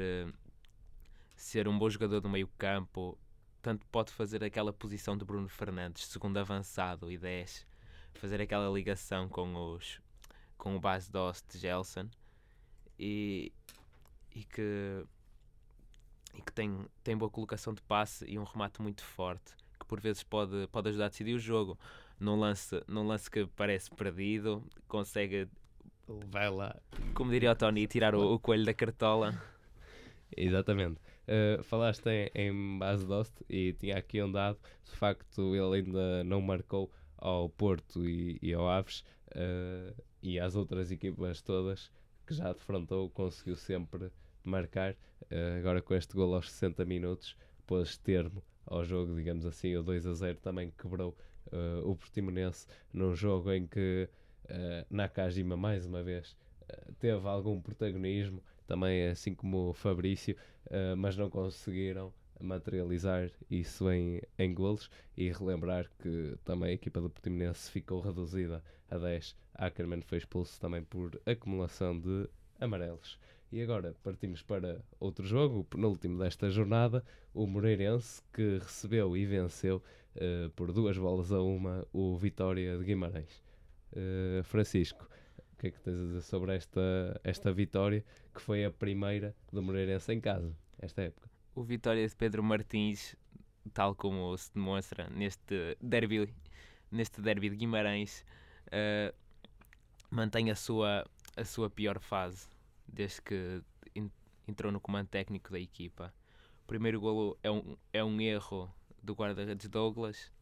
ser 1.34 1.66
um 1.66 1.78
bom 1.78 1.88
jogador 1.88 2.20
do 2.20 2.28
meio 2.28 2.48
campo, 2.58 3.16
tanto 3.62 3.86
pode 3.86 4.12
fazer 4.12 4.44
aquela 4.44 4.72
posição 4.72 5.16
de 5.16 5.24
Bruno 5.24 5.48
Fernandes, 5.48 6.06
segundo 6.06 6.36
avançado 6.36 7.10
e 7.10 7.16
10, 7.16 7.66
fazer 8.14 8.40
aquela 8.40 8.68
ligação 8.70 9.28
com 9.28 9.54
os 9.74 10.00
com 10.58 10.76
o 10.76 10.80
base 10.80 11.10
Dost 11.10 11.46
de 11.50 11.58
Gelson 11.58 12.06
e, 13.00 13.50
e 14.34 14.44
que, 14.44 15.04
e 16.34 16.42
que 16.42 16.52
tem, 16.52 16.86
tem 17.02 17.16
boa 17.16 17.30
colocação 17.30 17.72
de 17.72 17.80
passe 17.82 18.26
e 18.26 18.38
um 18.38 18.44
remate 18.44 18.82
muito 18.82 19.02
forte 19.02 19.56
que 19.80 19.86
por 19.86 19.98
vezes 19.98 20.22
pode, 20.22 20.68
pode 20.70 20.90
ajudar 20.90 21.06
a 21.06 21.08
decidir 21.08 21.34
o 21.34 21.38
jogo. 21.38 21.78
Num 22.20 22.38
lance, 22.38 22.82
num 22.86 23.06
lance 23.06 23.30
que 23.30 23.46
parece 23.56 23.90
perdido, 23.90 24.62
consegue 24.86 25.48
vai 26.26 26.50
lá. 26.50 26.76
Como 27.14 27.30
diria 27.30 27.52
o 27.52 27.56
Tony, 27.56 27.86
tirar 27.86 28.14
o, 28.14 28.34
o 28.34 28.38
coelho 28.38 28.64
da 28.64 28.74
cartola. 28.74 29.40
Exatamente. 30.36 31.00
Uh, 31.26 31.62
falaste 31.62 32.06
em, 32.06 32.30
em 32.34 32.78
base 32.78 33.06
Dost 33.06 33.32
e 33.48 33.72
tinha 33.74 33.96
aqui 33.96 34.22
um 34.22 34.30
dado, 34.30 34.58
de 34.84 34.90
facto 34.92 35.54
ele 35.54 35.76
ainda 35.76 36.24
não 36.24 36.40
marcou 36.40 36.90
ao 37.16 37.48
Porto 37.48 38.04
e, 38.08 38.36
e 38.42 38.52
ao 38.52 38.68
Aves 38.68 39.04
uh, 39.28 39.94
e 40.20 40.40
às 40.40 40.56
outras 40.56 40.90
equipas 40.90 41.40
todas 41.40 41.90
que 42.30 42.34
já 42.34 42.52
defrontou, 42.52 43.10
conseguiu 43.10 43.56
sempre 43.56 44.08
marcar. 44.44 44.92
Uh, 45.22 45.58
agora 45.58 45.82
com 45.82 45.94
este 45.94 46.14
gol 46.14 46.32
aos 46.32 46.48
60 46.52 46.84
minutos, 46.84 47.36
pôs 47.66 47.96
termo 47.96 48.40
ao 48.64 48.84
jogo, 48.84 49.16
digamos 49.16 49.44
assim, 49.44 49.74
o 49.74 49.82
2 49.82 50.06
a 50.06 50.14
0 50.14 50.38
também 50.38 50.72
quebrou 50.80 51.16
uh, 51.48 51.90
o 51.90 51.96
Portimonense 51.96 52.68
num 52.92 53.16
jogo 53.16 53.50
em 53.50 53.66
que 53.66 54.08
uh, 54.44 54.86
Nakajima 54.88 55.56
mais 55.56 55.86
uma 55.86 56.04
vez 56.04 56.36
teve 57.00 57.26
algum 57.26 57.60
protagonismo, 57.60 58.40
também 58.64 59.08
assim 59.08 59.34
como 59.34 59.70
o 59.70 59.72
Fabrício, 59.72 60.36
mas 60.96 61.16
não 61.16 61.28
conseguiram 61.28 62.14
materializar 62.38 63.28
isso 63.50 63.90
em, 63.90 64.22
em 64.38 64.54
golos 64.54 64.88
e 65.16 65.32
relembrar 65.32 65.90
que 65.98 66.38
também 66.44 66.70
a 66.70 66.74
equipa 66.74 67.00
do 67.00 67.10
Portimonense 67.10 67.68
ficou 67.72 68.00
reduzida 68.00 68.62
a 68.90 68.98
10 68.98 69.36
Ackerman 69.54 70.00
foi 70.00 70.18
expulso 70.18 70.60
também 70.60 70.82
por 70.82 71.20
acumulação 71.26 71.98
de 71.98 72.28
amarelos. 72.58 73.18
E 73.52 73.60
agora 73.62 73.94
partimos 74.02 74.42
para 74.42 74.80
outro 74.98 75.26
jogo, 75.26 75.60
o 75.60 75.64
penúltimo 75.64 76.18
desta 76.18 76.48
jornada, 76.48 77.04
o 77.34 77.46
Moreirense, 77.46 78.22
que 78.32 78.58
recebeu 78.58 79.16
e 79.16 79.26
venceu 79.26 79.82
uh, 80.16 80.50
por 80.50 80.72
duas 80.72 80.96
bolas 80.96 81.32
a 81.32 81.42
uma 81.42 81.86
o 81.92 82.16
Vitória 82.16 82.78
de 82.78 82.84
Guimarães. 82.84 83.42
Uh, 83.92 84.42
Francisco, 84.44 85.08
o 85.52 85.56
que 85.56 85.66
é 85.66 85.70
que 85.72 85.80
tens 85.80 86.00
a 86.00 86.04
dizer 86.04 86.20
sobre 86.22 86.54
esta, 86.54 87.20
esta 87.24 87.52
vitória, 87.52 88.04
que 88.32 88.40
foi 88.40 88.64
a 88.64 88.70
primeira 88.70 89.34
do 89.52 89.60
Moreirense 89.60 90.12
em 90.12 90.20
casa, 90.20 90.56
esta 90.78 91.02
época? 91.02 91.28
O 91.54 91.64
Vitória 91.64 92.06
de 92.06 92.14
Pedro 92.14 92.44
Martins, 92.44 93.16
tal 93.74 93.96
como 93.96 94.36
se 94.38 94.54
demonstra 94.54 95.10
neste 95.10 95.76
derby, 95.80 96.32
neste 96.88 97.20
derby 97.20 97.50
de 97.50 97.56
Guimarães, 97.56 98.24
uh, 98.72 99.14
mantém 100.10 100.50
a 100.50 100.54
sua, 100.54 101.06
a 101.36 101.44
sua 101.44 101.70
pior 101.70 101.98
fase 102.00 102.48
desde 102.86 103.22
que 103.22 103.62
entrou 104.46 104.72
no 104.72 104.80
comando 104.80 105.08
técnico 105.08 105.50
da 105.52 105.60
equipa. 105.60 106.12
O 106.64 106.66
primeiro 106.66 107.00
golo 107.00 107.38
é 107.42 107.50
um, 107.50 107.76
é 107.92 108.04
um 108.04 108.20
erro 108.20 108.72
do 109.02 109.14
guarda-redes 109.14 109.68
Douglas. 109.68 110.32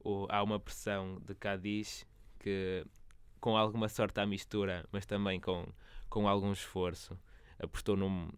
O, 0.00 0.26
há 0.30 0.42
uma 0.42 0.60
pressão 0.60 1.20
de 1.26 1.34
Cadiz 1.34 2.06
que, 2.38 2.86
com 3.40 3.56
alguma 3.56 3.88
sorte 3.88 4.20
à 4.20 4.26
mistura, 4.26 4.86
mas 4.92 5.06
também 5.06 5.40
com, 5.40 5.66
com 6.08 6.28
algum 6.28 6.52
esforço, 6.52 7.18
apostou, 7.58 7.96
num, 7.96 8.30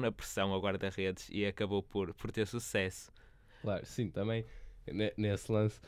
na 0.00 0.12
pressão 0.12 0.52
ao 0.52 0.60
guarda-redes 0.60 1.28
e 1.30 1.46
acabou 1.46 1.82
por, 1.82 2.12
por 2.14 2.30
ter 2.30 2.46
sucesso. 2.46 3.10
Claro, 3.62 3.86
sim, 3.86 4.10
também 4.10 4.44
nesse 5.16 5.50
lance 5.50 5.80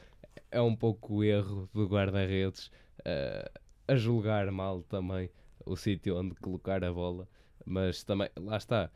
é 0.50 0.60
um 0.60 0.74
pouco 0.74 1.16
o 1.16 1.24
erro 1.24 1.68
do 1.72 1.86
guarda-redes 1.86 2.66
uh, 3.00 3.60
a 3.86 3.96
julgar 3.96 4.50
mal 4.50 4.82
também 4.82 5.30
o 5.64 5.76
sítio 5.76 6.18
onde 6.18 6.34
colocar 6.36 6.84
a 6.84 6.92
bola, 6.92 7.28
mas 7.64 8.02
também 8.04 8.28
lá 8.36 8.56
está 8.56 8.90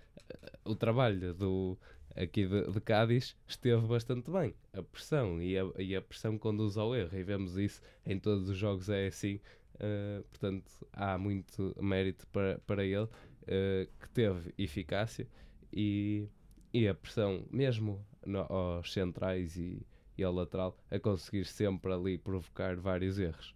o 0.65 0.75
trabalho 0.75 1.33
do 1.35 1.79
aqui 2.17 2.47
de, 2.47 2.71
de 2.71 2.81
Cádiz 2.81 3.37
esteve 3.47 3.87
bastante 3.87 4.31
bem. 4.31 4.55
A 4.73 4.83
pressão 4.83 5.41
e 5.41 5.57
a, 5.59 5.65
e 5.79 5.95
a 5.97 6.03
pressão 6.03 6.37
conduz 6.39 6.77
ao 6.77 6.95
erro 6.95 7.17
e 7.17 7.23
vemos 7.23 7.57
isso 7.57 7.81
em 8.05 8.19
todos 8.19 8.49
os 8.49 8.57
jogos 8.57 8.89
é 8.89 9.07
assim. 9.07 9.41
Uh, 9.77 10.23
portanto, 10.25 10.73
há 10.93 11.17
muito 11.17 11.75
mérito 11.81 12.27
para, 12.29 12.59
para 12.67 12.85
ele 12.85 13.05
uh, 13.05 13.89
que 14.01 14.09
teve 14.13 14.53
eficácia 14.59 15.29
e, 15.73 16.29
e 16.73 16.89
a 16.89 16.95
pressão, 16.95 17.47
mesmo 17.51 18.05
no, 18.27 18.41
aos 18.41 18.93
centrais 18.93 19.57
e, 19.57 19.87
e 20.19 20.25
ao 20.25 20.33
lateral, 20.33 20.77
a 20.91 20.99
conseguir 20.99 21.47
sempre 21.47 21.93
ali 21.93 22.19
provocar 22.19 22.77
vários 22.77 23.19
erros. 23.19 23.55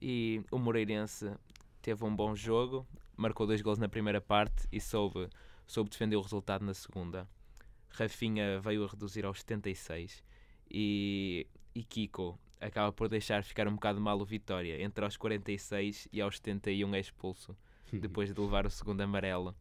E 0.00 0.42
o 0.50 0.58
Moreirense 0.58 1.32
teve 1.82 2.04
um 2.04 2.16
bom 2.16 2.34
jogo, 2.34 2.86
marcou 3.16 3.46
dois 3.46 3.60
gols 3.60 3.78
na 3.78 3.88
primeira 3.88 4.20
parte 4.20 4.66
e 4.72 4.80
soube, 4.80 5.28
soube 5.66 5.90
defender 5.90 6.16
o 6.16 6.22
resultado 6.22 6.64
na 6.64 6.74
segunda. 6.74 7.28
Rafinha 7.90 8.58
veio 8.58 8.84
a 8.84 8.88
reduzir 8.88 9.24
aos 9.26 9.40
76 9.40 10.24
e, 10.70 11.46
e 11.74 11.84
Kiko 11.84 12.38
acaba 12.58 12.92
por 12.92 13.08
deixar 13.08 13.44
ficar 13.44 13.68
um 13.68 13.74
bocado 13.74 14.00
mal 14.00 14.18
o 14.18 14.24
Vitória. 14.24 14.82
Entre 14.82 15.04
aos 15.04 15.16
46 15.16 16.08
e 16.12 16.20
aos 16.20 16.36
71 16.38 16.94
é 16.94 17.00
expulso, 17.00 17.56
depois 17.92 18.32
de 18.32 18.40
levar 18.40 18.64
o 18.64 18.70
segundo 18.70 19.02
amarelo. 19.02 19.54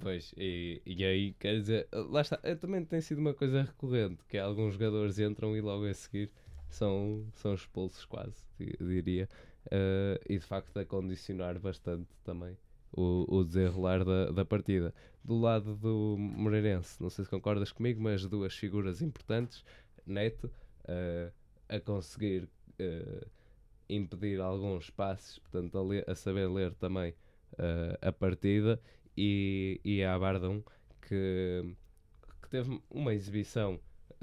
Pois, 0.00 0.34
e, 0.38 0.80
e 0.86 1.04
aí, 1.04 1.32
quer 1.34 1.60
dizer, 1.60 1.88
lá 1.92 2.22
está, 2.22 2.40
eh, 2.42 2.54
também 2.54 2.84
tem 2.84 3.00
sido 3.00 3.18
uma 3.18 3.34
coisa 3.34 3.62
recorrente, 3.62 4.24
que 4.26 4.38
alguns 4.38 4.74
jogadores 4.74 5.18
entram 5.18 5.54
e 5.54 5.60
logo 5.60 5.84
a 5.84 5.92
seguir 5.92 6.30
são, 6.68 7.26
são 7.34 7.54
expulsos 7.54 8.04
quase, 8.06 8.42
diria 8.58 9.28
uh, 9.66 10.18
e 10.26 10.38
de 10.38 10.44
facto 10.44 10.76
a 10.78 10.84
condicionar 10.86 11.58
bastante 11.58 12.08
também 12.24 12.56
o, 12.90 13.26
o 13.28 13.44
desenrolar 13.44 14.02
da, 14.02 14.30
da 14.30 14.44
partida. 14.46 14.94
Do 15.22 15.38
lado 15.38 15.76
do 15.76 16.16
Moreirense, 16.18 17.00
não 17.00 17.10
sei 17.10 17.24
se 17.26 17.30
concordas 17.30 17.70
comigo, 17.70 18.00
mas 18.00 18.24
duas 18.26 18.54
figuras 18.56 19.02
importantes, 19.02 19.62
Neto 20.06 20.50
uh, 20.84 21.30
a 21.68 21.78
conseguir 21.78 22.48
uh, 22.80 23.26
impedir 23.90 24.40
alguns 24.40 24.88
passes, 24.88 25.38
portanto 25.38 25.76
a, 25.76 25.82
ler, 25.82 26.08
a 26.08 26.14
saber 26.14 26.48
ler 26.48 26.72
também 26.74 27.14
a 28.00 28.10
partida 28.10 28.80
e, 29.16 29.80
e 29.84 30.02
a 30.02 30.18
Bardão 30.18 30.62
que, 31.02 31.74
que 32.42 32.48
teve 32.48 32.80
uma 32.90 33.14
exibição 33.14 33.78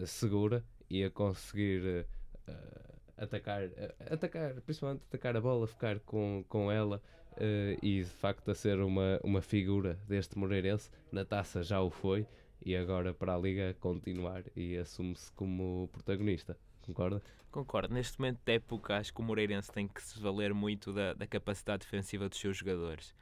segura 0.05 0.63
e 0.89 1.03
a 1.03 1.09
conseguir 1.09 2.05
uh, 2.47 2.99
atacar, 3.17 3.63
eh, 3.63 3.95
atacar, 4.09 4.53
principalmente 4.61 5.03
atacar 5.07 5.35
a 5.37 5.41
bola, 5.41 5.67
ficar 5.67 5.99
com, 5.99 6.43
com 6.47 6.71
ela 6.71 7.01
uh, 7.33 7.85
e 7.85 8.03
de 8.03 8.09
facto 8.09 8.49
a 8.49 8.55
ser 8.55 8.79
uma, 8.79 9.19
uma 9.23 9.41
figura 9.41 9.99
deste 10.07 10.37
Moreirense. 10.37 10.89
Na 11.11 11.25
taça 11.25 11.61
já 11.61 11.81
o 11.81 11.89
foi 11.89 12.25
e 12.65 12.75
agora 12.75 13.13
para 13.13 13.35
a 13.35 13.37
Liga 13.37 13.75
continuar 13.79 14.43
e 14.55 14.77
assume-se 14.77 15.31
como 15.33 15.89
protagonista. 15.91 16.57
Concorda? 16.81 17.21
Concordo. 17.51 17.93
Neste 17.93 18.19
momento 18.19 18.39
da 18.45 18.53
época, 18.53 18.97
acho 18.97 19.13
que 19.13 19.21
o 19.21 19.23
Moreirense 19.23 19.71
tem 19.71 19.87
que 19.87 20.01
se 20.01 20.19
valer 20.19 20.53
muito 20.53 20.93
da, 20.93 21.13
da 21.13 21.27
capacidade 21.27 21.83
defensiva 21.83 22.27
dos 22.29 22.39
seus 22.39 22.57
jogadores. 22.57 23.13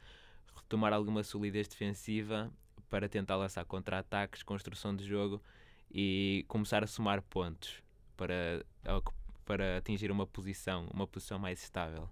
Retomar 0.57 0.93
alguma 0.93 1.23
solidez 1.23 1.67
defensiva 1.67 2.51
para 2.89 3.07
tentar 3.07 3.35
lançar 3.35 3.63
contra-ataques, 3.65 4.43
construção 4.43 4.95
de 4.95 5.05
jogo 5.05 5.41
e 5.91 6.45
começar 6.47 6.83
a 6.83 6.87
somar 6.87 7.21
pontos 7.21 7.81
para 8.15 8.65
para 9.45 9.77
atingir 9.77 10.11
uma 10.11 10.27
posição, 10.27 10.85
uma 10.93 11.07
posição 11.07 11.39
mais 11.39 11.63
estável. 11.63 12.09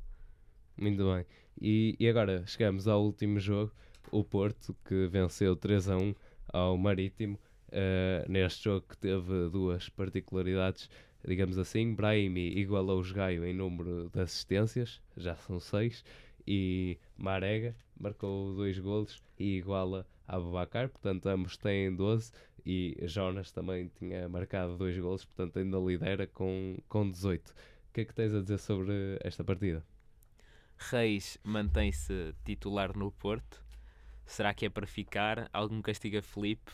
Muito 0.78 1.04
bem. 1.04 1.26
E, 1.62 1.96
e 2.00 2.08
agora 2.08 2.46
chegamos 2.48 2.88
ao 2.88 3.04
último 3.04 3.42
jogo, 3.42 3.74
o 4.10 4.24
Porto, 4.24 4.74
que 4.86 5.08
venceu 5.08 5.54
3 5.54 5.90
a 5.90 5.98
1 5.98 6.16
ao 6.48 6.78
Marítimo. 6.78 7.38
Uh, 7.68 8.32
neste 8.32 8.64
jogo 8.64 8.86
que 8.88 8.98
teve 8.98 9.50
duas 9.50 9.90
particularidades, 9.90 10.90
digamos 11.28 11.58
assim, 11.58 11.94
Brahimi 11.94 12.58
igualou 12.58 13.02
o 13.02 13.14
Gaio 13.14 13.44
em 13.44 13.54
número 13.54 14.10
de 14.14 14.22
assistências, 14.22 15.02
já 15.18 15.36
são 15.36 15.60
seis, 15.60 16.06
e 16.48 16.98
Marega 17.18 17.76
marcou 18.00 18.56
dois 18.56 18.78
golos 18.78 19.22
e 19.40 19.58
iguala 19.58 20.06
a 20.28 20.36
Abubacar, 20.36 20.90
portanto 20.90 21.28
ambos 21.28 21.58
têm 21.58 21.96
12 21.96 22.32
e 22.66 22.98
Jonas 23.04 23.52
também 23.52 23.90
tinha 24.00 24.28
marcado 24.28 24.78
dois 24.78 24.98
golos, 24.98 25.24
portanto 25.26 25.60
ainda 25.60 25.78
lidera 25.78 26.28
com, 26.28 26.78
com 26.90 27.10
18. 27.10 27.52
O 27.52 27.54
que 27.94 28.02
é 28.02 28.06
que 28.06 28.14
tens 28.14 28.34
a 28.34 28.42
dizer 28.42 28.58
sobre 28.58 29.18
esta 29.22 29.44
partida? 29.44 29.86
Reis 30.78 31.38
mantém-se 31.44 32.36
titular 32.44 32.98
no 32.98 33.12
Porto. 33.12 33.64
Será 34.26 34.54
que 34.54 34.66
é 34.66 34.70
para 34.70 34.88
ficar? 34.88 35.50
Algum 35.54 35.82
castigo 35.82 36.18
a 36.18 36.22
Felipe? 36.22 36.72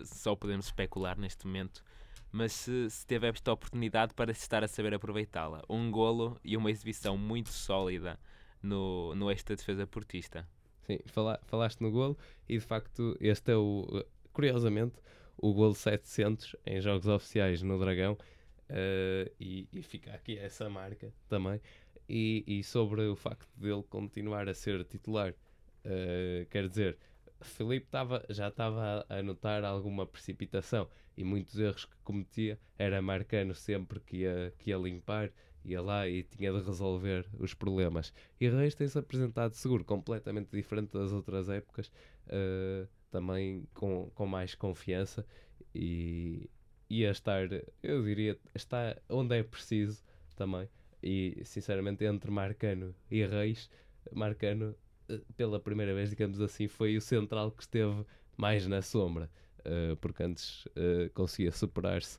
Só 0.00 0.34
podemos 0.34 0.66
especular 0.66 1.18
neste 1.18 1.46
momento. 1.46 1.84
Mas 2.30 2.52
se, 2.52 2.88
se 2.88 3.06
teve 3.06 3.28
esta 3.28 3.52
oportunidade 3.52 4.14
para 4.14 4.32
se 4.32 4.40
estar 4.40 4.64
a 4.64 4.68
saber 4.68 4.94
aproveitá-la. 4.94 5.62
Um 5.68 5.90
golo 5.90 6.40
e 6.42 6.56
uma 6.56 6.70
exibição 6.70 7.18
muito 7.18 7.50
sólida 7.50 8.18
no, 8.62 9.14
no 9.14 9.30
esta 9.30 9.56
defesa 9.56 9.86
portista. 9.86 10.48
Sim, 10.82 10.98
fala, 11.06 11.40
falaste 11.44 11.80
no 11.80 11.90
golo 11.90 12.18
e 12.48 12.58
de 12.58 12.64
facto 12.64 13.16
este 13.20 13.52
é 13.52 13.56
o, 13.56 14.04
curiosamente, 14.32 14.96
o 15.36 15.52
golo 15.52 15.74
700 15.74 16.56
em 16.66 16.80
jogos 16.80 17.06
oficiais 17.06 17.62
no 17.62 17.78
Dragão 17.78 18.12
uh, 18.14 19.30
e, 19.38 19.68
e, 19.72 19.82
fica 19.82 20.12
aqui 20.12 20.38
essa 20.38 20.68
marca 20.68 21.12
também. 21.28 21.60
E, 22.08 22.44
e, 22.46 22.64
sobre 22.64 23.02
o 23.02 23.16
facto 23.16 23.48
dele 23.56 23.82
continuar 23.88 24.48
a 24.48 24.54
ser 24.54 24.84
titular, 24.84 25.32
uh, 25.32 26.46
quer 26.50 26.68
dizer, 26.68 26.98
Felipe 27.40 27.86
tava, 27.86 28.24
já 28.28 28.48
estava 28.48 29.06
a, 29.08 29.18
a 29.18 29.22
notar 29.22 29.64
alguma 29.64 30.06
precipitação 30.06 30.88
e 31.16 31.24
muitos 31.24 31.58
erros 31.58 31.84
que 31.84 31.96
cometia 32.04 32.58
era 32.78 33.00
marcando 33.00 33.54
sempre 33.54 34.00
que 34.00 34.18
ia, 34.18 34.52
que 34.58 34.70
ia 34.70 34.76
limpar, 34.76 35.30
ia 35.64 35.80
lá 35.80 36.08
e 36.08 36.22
tinha 36.22 36.52
de 36.52 36.60
resolver 36.60 37.26
os 37.38 37.54
problemas. 37.54 38.12
E 38.40 38.48
Reis 38.48 38.74
tem-se 38.74 38.98
apresentado 38.98 39.54
seguro, 39.54 39.84
completamente 39.84 40.50
diferente 40.50 40.92
das 40.92 41.12
outras 41.12 41.48
épocas. 41.48 41.90
Uh, 42.26 42.86
também 43.12 43.68
com, 43.74 44.10
com 44.14 44.26
mais 44.26 44.54
confiança 44.56 45.24
e, 45.72 46.50
e 46.88 47.06
a 47.06 47.10
estar, 47.10 47.46
eu 47.82 48.02
diria, 48.02 48.36
está 48.54 48.96
onde 49.08 49.38
é 49.38 49.42
preciso 49.42 50.02
também. 50.34 50.68
E 51.00 51.40
sinceramente, 51.44 52.04
entre 52.04 52.30
Marcano 52.30 52.94
e 53.10 53.24
Reis, 53.24 53.70
Marcano, 54.12 54.74
eh, 55.08 55.20
pela 55.36 55.60
primeira 55.60 55.94
vez, 55.94 56.10
digamos 56.10 56.40
assim, 56.40 56.66
foi 56.66 56.96
o 56.96 57.00
central 57.00 57.52
que 57.52 57.62
esteve 57.62 58.04
mais 58.36 58.66
na 58.66 58.80
sombra, 58.80 59.30
uh, 59.60 59.96
porque 59.96 60.22
antes 60.22 60.64
uh, 60.66 61.10
conseguia 61.12 61.52
superar-se 61.52 62.18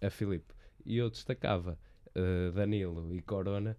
a 0.00 0.10
Filipe. 0.10 0.52
E 0.84 0.96
eu 0.96 1.08
destacava 1.08 1.78
Danilo 2.54 3.14
e 3.14 3.22
Corona. 3.22 3.76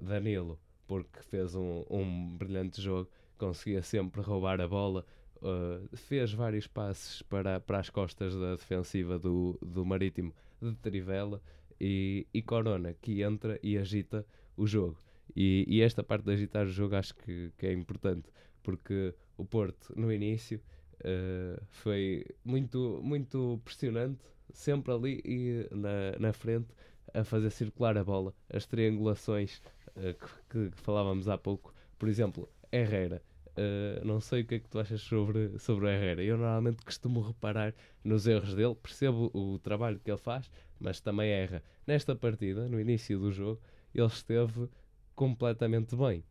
Danilo, 0.00 0.58
porque 0.86 1.20
fez 1.22 1.54
um, 1.54 1.84
um 1.90 2.36
brilhante 2.36 2.80
jogo 2.80 3.10
conseguia 3.38 3.82
sempre 3.82 4.20
roubar 4.22 4.60
a 4.60 4.68
bola, 4.68 5.04
uh, 5.36 5.96
fez 5.96 6.32
vários 6.32 6.66
passes 6.66 7.22
para, 7.22 7.60
para 7.60 7.78
as 7.78 7.90
costas 7.90 8.34
da 8.34 8.52
defensiva 8.52 9.18
do, 9.18 9.58
do 9.60 9.84
Marítimo 9.84 10.32
de 10.60 10.74
Trivela 10.76 11.40
e, 11.80 12.26
e 12.32 12.42
Corona 12.42 12.94
que 12.94 13.22
entra 13.22 13.58
e 13.62 13.76
agita 13.76 14.26
o 14.56 14.66
jogo. 14.66 14.96
E, 15.34 15.64
e 15.68 15.82
esta 15.82 16.02
parte 16.02 16.24
de 16.24 16.32
agitar 16.32 16.66
o 16.66 16.70
jogo 16.70 16.96
acho 16.96 17.14
que, 17.16 17.50
que 17.56 17.66
é 17.66 17.72
importante 17.72 18.30
porque 18.62 19.14
o 19.36 19.44
Porto 19.44 19.92
no 19.96 20.12
início 20.12 20.60
uh, 21.00 21.62
foi 21.70 22.24
muito, 22.44 23.00
muito 23.02 23.60
pressionante, 23.64 24.20
sempre 24.52 24.92
ali 24.92 25.20
e 25.24 25.68
na, 25.74 26.18
na 26.18 26.32
frente 26.32 26.68
a 27.12 27.24
fazer 27.24 27.50
circular 27.50 27.96
a 27.98 28.04
bola, 28.04 28.34
as 28.52 28.66
triangulações 28.66 29.60
uh, 29.96 30.14
que, 30.48 30.70
que, 30.70 30.76
falávamos 30.76 31.28
há 31.28 31.36
pouco. 31.36 31.74
Por 31.98 32.08
exemplo, 32.08 32.48
Herrera. 32.72 33.22
Uh, 33.56 34.04
não 34.04 34.20
sei 34.20 34.42
o 34.42 34.44
que 34.44 34.56
é 34.56 34.58
que 34.58 34.68
tu 34.68 34.80
achas 34.80 35.00
sobre, 35.00 35.58
sobre 35.58 35.86
o 35.86 35.88
Herrera. 35.88 36.22
Eu 36.22 36.36
normalmente 36.36 36.84
costumo 36.84 37.20
reparar 37.20 37.72
nos 38.02 38.26
erros 38.26 38.54
dele, 38.54 38.74
percebo 38.74 39.30
o 39.32 39.58
trabalho 39.60 40.00
que 40.02 40.10
ele 40.10 40.18
faz, 40.18 40.50
mas 40.80 41.00
também 41.00 41.30
erra. 41.30 41.62
Nesta 41.86 42.16
partida, 42.16 42.68
no 42.68 42.80
início 42.80 43.18
do 43.18 43.30
jogo, 43.30 43.60
ele 43.94 44.06
esteve 44.06 44.68
completamente 45.14 45.94
bem. 45.96 46.24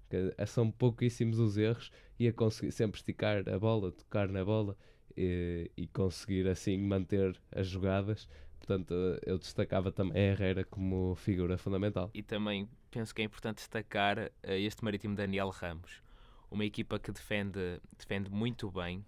São 0.45 0.69
pouquíssimos 0.69 1.39
os 1.39 1.57
erros 1.57 1.91
e 2.19 2.27
a 2.27 2.33
conseguir 2.33 2.71
sempre 2.71 2.97
esticar 2.97 3.47
a 3.47 3.57
bola, 3.57 3.91
tocar 3.91 4.27
na 4.27 4.43
bola 4.43 4.75
e, 5.15 5.71
e 5.77 5.87
conseguir 5.87 6.47
assim 6.47 6.77
manter 6.77 7.39
as 7.51 7.67
jogadas. 7.67 8.27
Portanto, 8.65 8.93
eu 9.25 9.37
destacava 9.37 9.91
também 9.91 10.15
a 10.15 10.31
Herrera 10.31 10.63
como 10.63 11.15
figura 11.15 11.57
fundamental. 11.57 12.09
E 12.13 12.23
também 12.23 12.69
penso 12.89 13.13
que 13.13 13.21
é 13.21 13.25
importante 13.25 13.57
destacar 13.57 14.31
este 14.41 14.85
marítimo 14.85 15.15
Daniel 15.15 15.49
Ramos, 15.49 16.01
uma 16.49 16.63
equipa 16.63 16.97
que 16.97 17.11
defende, 17.11 17.81
defende 17.97 18.31
muito 18.31 18.71
bem. 18.71 19.03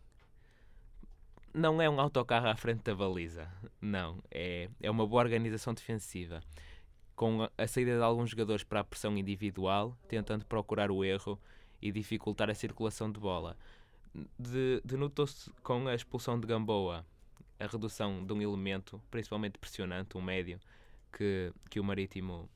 Não 1.54 1.82
é 1.82 1.90
um 1.90 2.02
autocarro 2.02 2.50
à 2.50 2.56
frente 2.58 2.84
da 2.84 2.94
baliza, 2.94 3.50
não. 3.80 4.22
É, 4.30 4.70
é 4.82 4.92
uma 4.92 5.08
boa 5.08 5.24
organização 5.24 5.74
defensiva 5.74 6.42
com 7.16 7.48
a 7.58 7.66
saída 7.66 7.96
de 7.96 8.04
alguns 8.04 8.32
jogadores 8.32 8.66
para 8.66 8.82
a 8.82 8.84
pressão 8.84 9.18
individual, 9.18 9.98
tentando 10.10 10.46
procurar 10.46 10.92
o 10.92 11.02
erro 11.02 11.40
e 11.82 11.94
dificultar 11.94 12.50
a 12.50 12.54
circulação 12.54 13.10
de 13.10 13.22
bola. 13.22 13.56
De, 14.38 14.82
denotou-se 14.84 15.50
com 15.64 15.88
a 15.88 15.96
expulsão 15.96 16.38
de 16.38 16.46
Gamboa 16.46 17.06
a 17.66 17.68
redução 17.68 18.26
de 18.26 18.32
um 18.34 18.42
elemento, 18.42 19.02
principalmente 19.10 19.58
pressionante, 19.58 20.18
um 20.18 20.22
médio, 20.22 20.60
que, 21.12 21.52
que, 21.70 21.80
o, 21.80 21.84
Marítimo, 21.84 22.50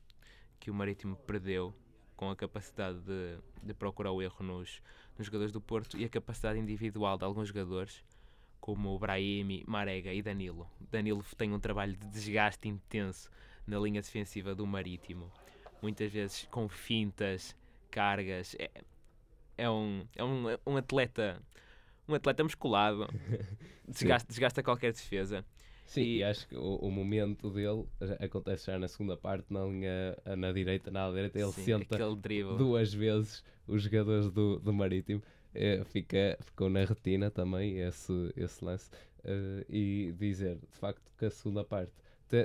que 0.58 0.70
o 0.70 0.74
Marítimo 0.74 1.16
perdeu 1.16 1.74
com 2.16 2.30
a 2.30 2.36
capacidade 2.36 2.98
de, 3.00 3.38
de 3.62 3.74
procurar 3.74 4.12
o 4.12 4.22
erro 4.22 4.44
nos, 4.44 4.82
nos 5.16 5.26
jogadores 5.26 5.52
do 5.52 5.60
Porto 5.60 5.96
e 5.96 6.04
a 6.04 6.08
capacidade 6.08 6.58
individual 6.58 7.16
de 7.18 7.24
alguns 7.24 7.48
jogadores, 7.48 8.04
como 8.60 8.94
o 8.94 8.98
Brahimi, 8.98 9.64
Marega 9.66 10.12
e 10.12 10.22
Danilo. 10.22 10.70
Danilo 10.90 11.24
tem 11.36 11.52
um 11.52 11.58
trabalho 11.58 11.96
de 11.96 12.06
desgaste 12.08 12.68
intenso 12.68 13.30
na 13.66 13.78
linha 13.78 14.02
defensiva 14.02 14.54
do 14.54 14.66
Marítimo. 14.66 15.32
Muitas 15.80 16.12
vezes 16.12 16.46
com 16.50 16.68
fintas, 16.68 17.56
cargas. 17.90 18.54
É, 18.58 18.70
é, 19.56 19.70
um, 19.70 20.06
é 20.14 20.22
um, 20.22 20.44
um 20.66 20.76
atleta 20.76 21.42
um 22.10 22.14
atleta 22.14 22.42
musculado. 22.42 23.08
Desgasta, 23.88 24.28
desgasta 24.28 24.62
qualquer 24.62 24.92
defesa. 24.92 25.44
Sim, 25.84 26.02
e, 26.02 26.18
e 26.18 26.24
acho 26.24 26.46
que 26.46 26.54
o, 26.54 26.76
o, 26.76 26.90
momento 26.90 27.50
dele 27.50 27.84
acontece 28.20 28.66
já 28.66 28.78
na 28.78 28.86
segunda 28.86 29.16
parte, 29.16 29.52
na 29.52 29.64
linha 29.64 30.16
na 30.38 30.52
direita, 30.52 30.88
na 30.92 31.10
direita, 31.10 31.40
ele 31.40 31.50
sim, 31.50 31.64
senta 31.64 31.98
duas 32.56 32.94
vezes 32.94 33.42
os 33.66 33.82
jogadores 33.82 34.30
do, 34.30 34.60
do 34.60 34.72
Marítimo. 34.72 35.20
É, 35.52 35.82
fica, 35.82 36.38
ficou 36.40 36.70
na 36.70 36.84
retina 36.84 37.28
também 37.28 37.80
esse, 37.80 38.32
esse 38.36 38.64
lance. 38.64 38.88
Uh, 39.24 39.66
e 39.68 40.14
dizer 40.16 40.56
de 40.56 40.76
facto 40.78 41.02
que 41.18 41.26
a 41.26 41.30
segunda 41.30 41.64
parte 41.64 41.92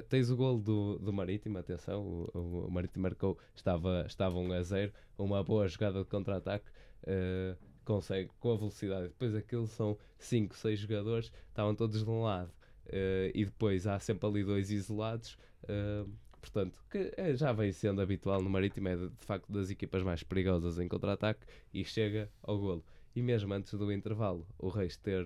tens 0.09 0.31
o 0.31 0.35
gol 0.35 0.59
do, 0.59 0.97
do 0.97 1.13
Marítimo, 1.13 1.57
atenção, 1.57 2.01
o, 2.33 2.65
o 2.67 2.71
Marítimo 2.71 3.03
marcou, 3.03 3.37
estava, 3.55 4.03
estava 4.07 4.37
1 4.37 4.53
a 4.53 4.63
0, 4.63 4.91
uma 5.17 5.43
boa 5.43 5.67
jogada 5.67 5.99
de 5.99 6.09
contra-ataque, 6.09 6.65
uh, 7.03 7.55
consegue 7.85 8.29
com 8.39 8.53
a 8.53 8.57
velocidade. 8.57 9.07
Depois 9.07 9.35
aquilo 9.35 9.67
são 9.67 9.97
5, 10.17 10.55
6 10.55 10.79
jogadores, 10.79 11.31
estavam 11.47 11.75
todos 11.75 12.03
de 12.03 12.09
um 12.09 12.23
lado, 12.23 12.49
uh, 12.87 13.31
e 13.33 13.45
depois 13.45 13.87
há 13.87 13.99
sempre 13.99 14.27
ali 14.27 14.43
dois 14.43 14.71
isolados. 14.71 15.37
Uh, 15.63 16.09
portanto, 16.41 16.83
que 16.89 17.13
é, 17.15 17.33
já 17.35 17.51
vem 17.53 17.71
sendo 17.71 18.01
habitual 18.01 18.41
no 18.41 18.49
Marítimo, 18.49 18.87
é 18.89 18.95
de, 18.95 19.09
de 19.09 19.25
facto 19.25 19.51
das 19.51 19.69
equipas 19.69 20.03
mais 20.03 20.23
perigosas 20.23 20.79
em 20.79 20.87
contra-ataque 20.87 21.45
e 21.73 21.85
chega 21.85 22.29
ao 22.43 22.57
golo. 22.57 22.83
E 23.15 23.21
mesmo 23.21 23.53
antes 23.53 23.73
do 23.73 23.91
intervalo, 23.91 24.45
o 24.59 24.67
Reis 24.67 24.97
ter, 24.97 25.25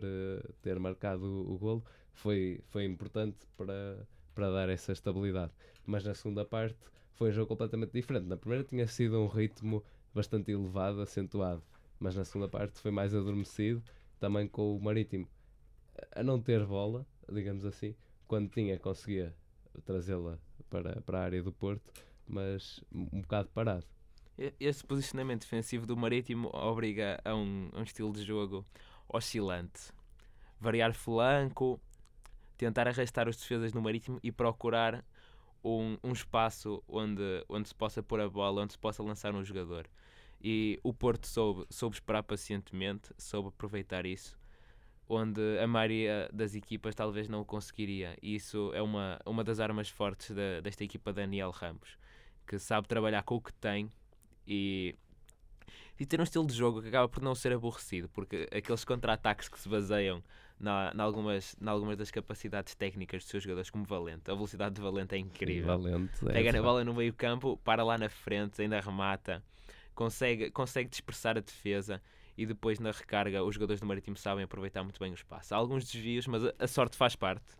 ter 0.61 0.77
marcado 0.77 1.25
o, 1.25 1.55
o 1.55 1.57
golo 1.57 1.83
foi, 2.13 2.61
foi 2.67 2.85
importante 2.85 3.37
para, 3.57 4.07
para 4.35 4.51
dar 4.51 4.69
essa 4.69 4.91
estabilidade. 4.91 5.51
Mas 5.85 6.03
na 6.03 6.13
segunda 6.13 6.45
parte 6.45 6.77
foi 7.15 7.29
um 7.29 7.33
jogo 7.33 7.47
completamente 7.47 7.91
diferente. 7.91 8.27
Na 8.27 8.37
primeira 8.37 8.63
tinha 8.63 8.87
sido 8.87 9.19
um 9.19 9.27
ritmo 9.27 9.83
bastante 10.13 10.51
elevado, 10.51 11.01
acentuado, 11.01 11.63
mas 11.99 12.15
na 12.15 12.23
segunda 12.23 12.47
parte 12.47 12.79
foi 12.79 12.91
mais 12.91 13.13
adormecido, 13.13 13.83
também 14.19 14.47
com 14.47 14.75
o 14.75 14.81
Marítimo 14.81 15.27
a 16.15 16.23
não 16.23 16.41
ter 16.41 16.65
bola, 16.65 17.05
digamos 17.31 17.65
assim, 17.65 17.95
quando 18.27 18.49
tinha 18.49 18.77
conseguia 18.79 19.35
trazê-la 19.85 20.39
para, 20.69 21.01
para 21.01 21.19
a 21.19 21.23
área 21.23 21.43
do 21.43 21.51
Porto, 21.51 21.91
mas 22.27 22.81
um 22.91 23.21
bocado 23.21 23.49
parado. 23.49 23.85
Esse 24.59 24.83
posicionamento 24.85 25.41
defensivo 25.41 25.85
do 25.85 25.97
Marítimo 25.97 26.49
obriga 26.53 27.19
a 27.25 27.35
um, 27.35 27.69
a 27.73 27.79
um 27.79 27.83
estilo 27.83 28.13
de 28.13 28.23
jogo 28.23 28.65
oscilante. 29.07 29.91
Variar 30.61 30.93
flanco, 30.93 31.79
tentar 32.57 32.87
arrastar 32.87 33.27
os 33.27 33.37
defesas 33.37 33.73
no 33.73 33.81
marítimo 33.81 34.19
e 34.21 34.31
procurar 34.31 35.03
um, 35.63 35.97
um 36.03 36.11
espaço 36.11 36.83
onde, 36.87 37.43
onde 37.47 37.69
se 37.69 37.75
possa 37.75 38.03
pôr 38.03 38.19
a 38.19 38.29
bola, 38.29 38.61
onde 38.61 38.73
se 38.73 38.79
possa 38.79 39.01
lançar 39.01 39.33
um 39.33 39.43
jogador. 39.43 39.89
E 40.41 40.79
o 40.83 40.93
Porto 40.93 41.27
soube, 41.27 41.65
soube 41.69 41.95
esperar 41.95 42.23
pacientemente, 42.23 43.13
soube 43.17 43.49
aproveitar 43.49 44.05
isso, 44.05 44.37
onde 45.07 45.41
a 45.59 45.67
maioria 45.67 46.29
das 46.31 46.55
equipas 46.55 46.95
talvez 46.95 47.27
não 47.27 47.41
o 47.41 47.45
conseguiria. 47.45 48.17
E 48.21 48.35
isso 48.35 48.71
é 48.73 48.81
uma, 48.81 49.19
uma 49.25 49.43
das 49.43 49.59
armas 49.59 49.89
fortes 49.89 50.35
da, 50.35 50.61
desta 50.61 50.83
equipa 50.83 51.11
Daniel 51.11 51.51
Ramos, 51.51 51.97
que 52.47 52.57
sabe 52.57 52.87
trabalhar 52.87 53.23
com 53.23 53.35
o 53.35 53.41
que 53.41 53.53
tem 53.53 53.91
e, 54.47 54.95
e 55.99 56.05
ter 56.05 56.19
um 56.19 56.23
estilo 56.23 56.47
de 56.47 56.53
jogo 56.53 56.81
que 56.81 56.87
acaba 56.87 57.09
por 57.09 57.21
não 57.21 57.35
ser 57.35 57.51
aborrecido, 57.51 58.07
porque 58.09 58.47
aqueles 58.55 58.85
contra-ataques 58.85 59.49
que 59.49 59.59
se 59.59 59.67
baseiam 59.67 60.23
na, 60.59 60.93
na, 60.93 61.03
algumas, 61.03 61.55
na 61.59 61.71
algumas 61.71 61.97
das 61.97 62.11
capacidades 62.11 62.75
técnicas 62.75 63.23
dos 63.23 63.29
seus 63.29 63.43
jogadores, 63.43 63.69
como 63.69 63.83
Valente. 63.85 64.29
A 64.29 64.33
velocidade 64.33 64.75
de 64.75 64.81
Valente 64.81 65.15
é 65.15 65.17
incrível. 65.17 65.67
Valente, 65.67 66.27
é 66.27 66.33
Pega 66.33 66.51
na 66.51 66.61
bola 66.61 66.83
no 66.83 66.93
meio 66.93 67.13
campo, 67.13 67.57
para 67.63 67.83
lá 67.83 67.97
na 67.97 68.09
frente, 68.09 68.61
ainda 68.61 68.79
remata, 68.79 69.43
consegue, 69.99 70.49
consegue 70.49 70.89
dispersar 70.89 71.37
a 71.37 71.41
defesa 71.41 72.01
e 72.37 72.45
depois 72.45 72.79
na 72.79 72.89
recarga 72.89 73.43
os 73.43 73.55
jogadores 73.55 73.81
do 73.81 73.85
Marítimo 73.85 74.15
sabem 74.15 74.45
aproveitar 74.45 74.81
muito 74.81 74.97
bem 74.97 75.11
o 75.11 75.13
espaço. 75.13 75.53
Há 75.53 75.57
alguns 75.57 75.83
desvios, 75.83 76.25
mas 76.25 76.45
a, 76.45 76.53
a 76.57 76.67
sorte 76.67 76.95
faz 76.95 77.17
parte. 77.17 77.51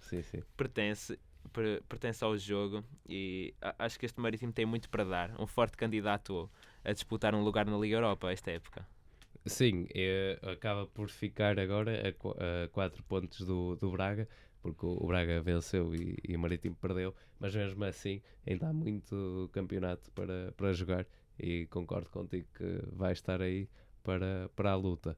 Sim, 0.00 0.22
sim. 0.22 0.42
Pertence, 0.56 1.18
per, 1.52 1.82
pertence 1.82 2.24
ao 2.24 2.34
jogo 2.38 2.82
e 3.06 3.52
acho 3.78 3.98
que 3.98 4.06
este 4.06 4.18
Marítimo 4.18 4.54
tem 4.54 4.64
muito 4.64 4.88
para 4.88 5.04
dar. 5.04 5.38
Um 5.38 5.46
forte 5.46 5.76
candidato 5.76 6.50
a 6.82 6.94
disputar 6.94 7.34
um 7.34 7.44
lugar 7.44 7.66
na 7.66 7.76
Liga 7.76 7.96
Europa 7.96 8.32
esta 8.32 8.50
época. 8.50 8.88
Sim, 9.44 9.86
é, 9.94 10.38
acaba 10.40 10.86
por 10.86 11.10
ficar 11.10 11.60
agora 11.60 12.02
a 12.08 12.68
4 12.68 13.02
pontos 13.02 13.44
do, 13.44 13.76
do 13.76 13.90
Braga, 13.90 14.26
porque 14.62 14.86
o, 14.86 14.96
o 14.98 15.06
Braga 15.08 15.42
venceu 15.42 15.94
e, 15.94 16.16
e, 16.26 16.34
o 16.34 16.40
Marítimo 16.40 16.74
perdeu, 16.76 17.14
mas 17.38 17.54
mesmo 17.54 17.84
assim 17.84 18.22
ainda 18.46 18.68
há 18.68 18.72
muito 18.72 19.50
campeonato 19.52 20.10
para, 20.12 20.54
para 20.56 20.72
jogar 20.72 21.06
e 21.38 21.66
concordo 21.66 22.10
contigo 22.10 22.46
que 22.54 22.82
vai 22.92 23.12
estar 23.12 23.40
aí 23.40 23.68
para, 24.02 24.50
para 24.54 24.72
a 24.72 24.76
luta. 24.76 25.16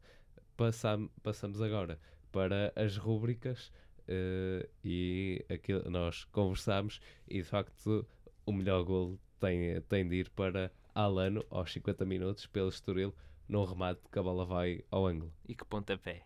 Passam, 0.57 1.11
passamos 1.23 1.61
agora 1.61 1.99
para 2.31 2.73
as 2.77 2.97
rúbricas 2.97 3.73
uh, 4.09 4.69
e 4.85 5.45
aqui 5.49 5.73
nós 5.89 6.25
conversamos 6.25 7.01
e 7.29 7.43
de 7.43 7.45
facto 7.45 8.07
o 8.47 8.53
melhor 8.53 8.83
gol 8.85 9.19
tem, 9.41 9.81
tem 9.83 10.09
de 10.09 10.17
ir 10.17 10.31
para 10.31 10.71
Alano 10.95 11.45
aos 11.51 11.73
50 11.73 12.05
minutos 12.05 12.47
pelo 12.47 12.69
Estoril 12.69 13.15
num 13.49 13.65
remate 13.65 14.01
que 14.11 14.19
a 14.19 14.23
bola 14.23 14.45
vai 14.45 14.85
ao 14.91 15.07
ângulo. 15.07 15.33
E 15.47 15.55
que 15.55 15.65
pontapé. 15.65 16.23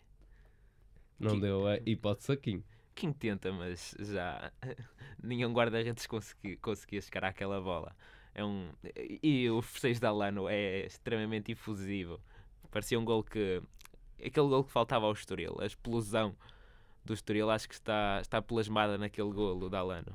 Não 1.19 1.35
que... 1.35 1.41
deu 1.41 1.67
a 1.67 1.79
hipótese 1.79 2.33
aqui. 2.33 2.63
Quem 2.95 3.13
tenta, 3.13 3.53
mas 3.53 3.97
já 3.99 4.53
nenhum 5.23 5.53
guarda-redes 5.53 6.07
conseguia, 6.07 6.57
conseguia 6.59 7.01
chegar 7.01 7.25
àquela 7.25 7.61
bola. 7.61 7.97
É 8.39 8.45
um... 8.45 8.71
E 9.21 9.51
o 9.51 9.61
festejo 9.61 10.01
da 10.01 10.11
Alano 10.11 10.49
é 10.49 10.87
extremamente 10.87 11.51
efusivo. 11.51 12.21
Parecia 12.71 12.97
um 12.97 13.05
gol 13.05 13.25
que. 13.25 13.61
Aquele 14.25 14.47
gol 14.47 14.63
que 14.63 14.71
faltava 14.71 15.07
ao 15.07 15.13
Estoril, 15.13 15.57
a 15.61 15.67
explosão 15.67 16.37
do 17.05 17.15
Estoril, 17.15 17.51
acho 17.51 17.69
que 17.69 17.75
está, 17.75 18.21
está 18.21 18.41
plasmada 18.41 18.97
naquele 18.97 19.33
golo 19.33 19.69
da 19.69 19.81
Alano. 19.81 20.15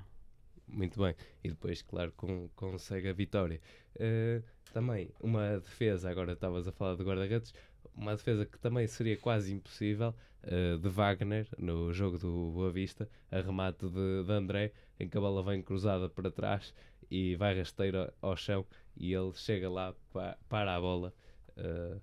Muito 0.65 1.01
bem. 1.01 1.13
E 1.43 1.49
depois, 1.49 1.81
claro, 1.81 2.13
com, 2.15 2.47
consegue 2.55 3.09
a 3.09 3.13
vitória. 3.13 3.59
Uh, 3.97 4.41
também 4.71 5.11
uma 5.19 5.59
defesa, 5.59 6.09
agora 6.09 6.31
estavas 6.31 6.65
a 6.65 6.71
falar 6.71 6.95
de 6.95 7.03
guarda-redes, 7.03 7.53
uma 7.93 8.15
defesa 8.15 8.45
que 8.45 8.57
também 8.57 8.87
seria 8.87 9.17
quase 9.17 9.53
impossível, 9.53 10.15
uh, 10.45 10.77
de 10.77 10.87
Wagner, 10.87 11.45
no 11.57 11.91
jogo 11.91 12.17
do 12.17 12.51
Boa 12.53 12.71
Vista, 12.71 13.09
a 13.29 13.41
remate 13.41 13.85
de, 13.85 14.23
de 14.23 14.31
André, 14.31 14.71
em 14.97 15.09
que 15.09 15.17
a 15.17 15.21
bola 15.21 15.43
vem 15.43 15.61
cruzada 15.61 16.07
para 16.07 16.31
trás 16.31 16.73
e 17.13 17.35
vai 17.35 17.55
rasteira 17.55 18.11
ao 18.19 18.35
chão 18.35 18.65
e 18.97 19.13
ele 19.13 19.31
chega 19.35 19.69
lá 19.69 19.93
pa, 20.11 20.35
para 20.49 20.75
a 20.75 20.81
bola. 20.81 21.13
Uh, 21.55 22.01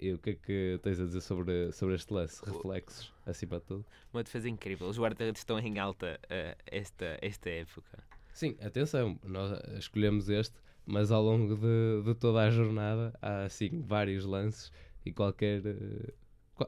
e 0.00 0.12
o 0.14 0.18
que 0.18 0.30
é 0.30 0.34
que 0.34 0.80
tens 0.82 0.98
a 0.98 1.04
dizer 1.04 1.20
sobre, 1.20 1.70
sobre 1.72 1.94
este 1.96 2.14
lance? 2.14 2.42
Reflexos, 2.44 3.12
acima 3.26 3.58
de 3.58 3.66
tudo? 3.66 3.84
Uma 4.14 4.22
defesa 4.22 4.48
incrível. 4.48 4.88
Os 4.88 4.98
guarda-redes 4.98 5.42
estão 5.42 5.58
em 5.58 5.78
alta 5.78 6.18
uh, 6.24 6.62
esta, 6.64 7.18
esta 7.20 7.50
época. 7.50 8.02
Sim, 8.32 8.56
atenção, 8.62 9.18
nós 9.22 9.52
escolhemos 9.76 10.30
este 10.30 10.58
mas 10.86 11.10
ao 11.10 11.20
longo 11.20 11.56
de, 11.56 12.02
de 12.04 12.14
toda 12.14 12.42
a 12.42 12.50
jornada 12.50 13.12
há 13.20 13.42
assim 13.42 13.82
vários 13.82 14.24
lances 14.24 14.70
e 15.04 15.12
qualquer. 15.12 15.60
Uh, 15.66 16.14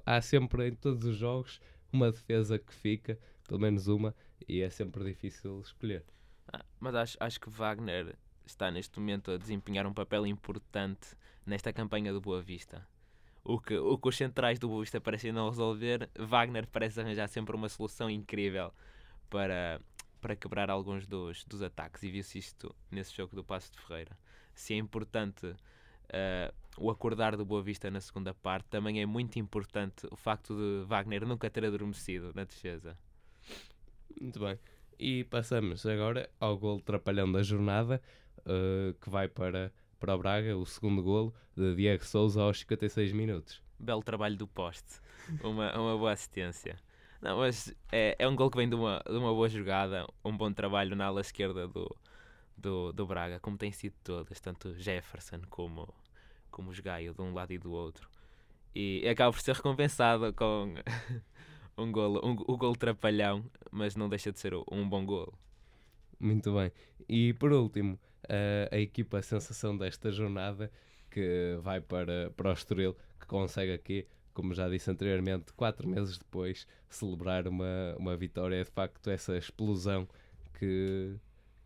há 0.04 0.20
sempre 0.20 0.68
em 0.68 0.74
todos 0.74 1.04
os 1.04 1.16
jogos 1.16 1.60
uma 1.92 2.10
defesa 2.10 2.58
que 2.58 2.74
fica, 2.74 3.18
pelo 3.46 3.60
menos 3.60 3.86
uma, 3.86 4.14
e 4.46 4.60
é 4.60 4.68
sempre 4.68 5.04
difícil 5.04 5.60
escolher. 5.60 6.04
Ah, 6.52 6.64
mas 6.80 6.94
acho, 6.94 7.16
acho 7.20 7.40
que 7.40 7.50
Wagner 7.50 8.16
está 8.46 8.70
neste 8.70 8.98
momento 8.98 9.30
a 9.30 9.36
desempenhar 9.36 9.86
um 9.86 9.92
papel 9.92 10.26
importante 10.26 11.16
nesta 11.44 11.72
campanha 11.72 12.12
do 12.12 12.20
Boa 12.20 12.40
Vista. 12.40 12.86
O 13.44 13.58
que, 13.58 13.76
o 13.76 13.96
que 13.96 14.08
os 14.08 14.16
centrais 14.16 14.58
do 14.58 14.68
Boa 14.68 14.80
Vista 14.80 15.00
parecem 15.00 15.32
não 15.32 15.48
resolver, 15.48 16.08
Wagner 16.18 16.66
parece 16.66 17.00
arranjar 17.00 17.28
sempre 17.28 17.56
uma 17.56 17.68
solução 17.68 18.10
incrível 18.10 18.72
para, 19.30 19.80
para 20.20 20.36
quebrar 20.36 20.70
alguns 20.70 21.06
dos, 21.06 21.44
dos 21.44 21.62
ataques. 21.62 22.02
E 22.02 22.10
viu-se 22.10 22.38
isto 22.38 22.74
nesse 22.90 23.16
jogo 23.16 23.34
do 23.34 23.44
Passo 23.44 23.72
de 23.72 23.78
Ferreira. 23.80 24.18
Se 24.54 24.74
é 24.74 24.76
importante 24.76 25.46
uh, 25.46 26.54
o 26.76 26.90
acordar 26.90 27.36
do 27.36 27.44
Boa 27.44 27.62
Vista 27.62 27.90
na 27.90 28.00
segunda 28.00 28.34
parte, 28.34 28.66
também 28.68 29.00
é 29.00 29.06
muito 29.06 29.38
importante 29.38 30.06
o 30.10 30.16
facto 30.16 30.54
de 30.54 30.84
Wagner 30.86 31.26
nunca 31.26 31.48
ter 31.48 31.64
adormecido 31.64 32.32
na 32.34 32.44
defesa. 32.44 32.98
Muito 34.20 34.40
bem. 34.40 34.58
E 34.98 35.22
passamos 35.24 35.86
agora 35.86 36.28
ao 36.40 36.58
gol 36.58 36.80
trapalhão 36.80 37.30
da 37.30 37.40
jornada, 37.40 38.02
uh, 38.40 38.92
que 38.94 39.08
vai 39.08 39.28
para, 39.28 39.72
para 40.00 40.14
o 40.14 40.18
Braga, 40.18 40.56
o 40.56 40.66
segundo 40.66 41.00
golo 41.02 41.32
de 41.56 41.76
Diego 41.76 42.04
Souza 42.04 42.42
aos 42.42 42.58
56 42.58 43.12
minutos. 43.12 43.62
Belo 43.78 44.02
trabalho 44.02 44.36
do 44.36 44.48
poste, 44.48 45.00
uma, 45.44 45.72
uma 45.78 45.96
boa 45.96 46.12
assistência. 46.12 46.76
Não, 47.20 47.38
mas 47.38 47.72
é, 47.92 48.16
é 48.18 48.26
um 48.26 48.34
gol 48.34 48.50
que 48.50 48.56
vem 48.56 48.68
de 48.68 48.74
uma, 48.74 49.00
de 49.06 49.16
uma 49.16 49.32
boa 49.32 49.48
jogada, 49.48 50.04
um 50.24 50.36
bom 50.36 50.52
trabalho 50.52 50.96
na 50.96 51.06
ala 51.06 51.20
esquerda 51.20 51.68
do, 51.68 51.96
do, 52.56 52.92
do 52.92 53.06
Braga, 53.06 53.38
como 53.38 53.56
tem 53.56 53.70
sido 53.70 53.94
todas, 54.02 54.40
tanto 54.40 54.74
Jefferson 54.74 55.42
como, 55.48 55.94
como 56.50 56.70
os 56.70 56.80
Gaio, 56.80 57.14
de 57.14 57.22
um 57.22 57.32
lado 57.32 57.52
e 57.52 57.58
do 57.58 57.70
outro. 57.70 58.08
E 58.74 59.06
acaba 59.08 59.32
por 59.32 59.40
ser 59.40 59.54
recompensado 59.54 60.32
com 60.32 60.74
um 61.78 61.92
golo, 61.92 62.20
um, 62.24 62.32
o 62.46 62.56
golo 62.56 62.76
trapalhão, 62.76 63.44
mas 63.70 63.96
não 63.96 64.08
deixa 64.08 64.32
de 64.32 64.38
ser 64.38 64.52
um 64.70 64.88
bom 64.88 65.06
golo. 65.06 65.32
Muito 66.18 66.52
bem. 66.52 66.72
E 67.08 67.32
por 67.34 67.52
último, 67.52 67.98
a, 68.28 68.74
a 68.74 68.78
equipa 68.78 69.22
sensação 69.22 69.76
desta 69.76 70.10
jornada 70.10 70.70
que 71.10 71.56
vai 71.62 71.80
para, 71.80 72.30
para 72.36 72.50
o 72.50 72.52
Estoril, 72.52 72.96
que 73.18 73.26
consegue 73.26 73.72
aqui, 73.72 74.06
como 74.34 74.52
já 74.52 74.68
disse 74.68 74.90
anteriormente, 74.90 75.52
quatro 75.54 75.88
meses 75.88 76.18
depois, 76.18 76.66
celebrar 76.88 77.46
uma, 77.46 77.94
uma 77.98 78.16
vitória. 78.16 78.56
É 78.56 78.64
de 78.64 78.70
facto 78.70 79.08
essa 79.10 79.36
explosão 79.36 80.08
que, 80.58 81.16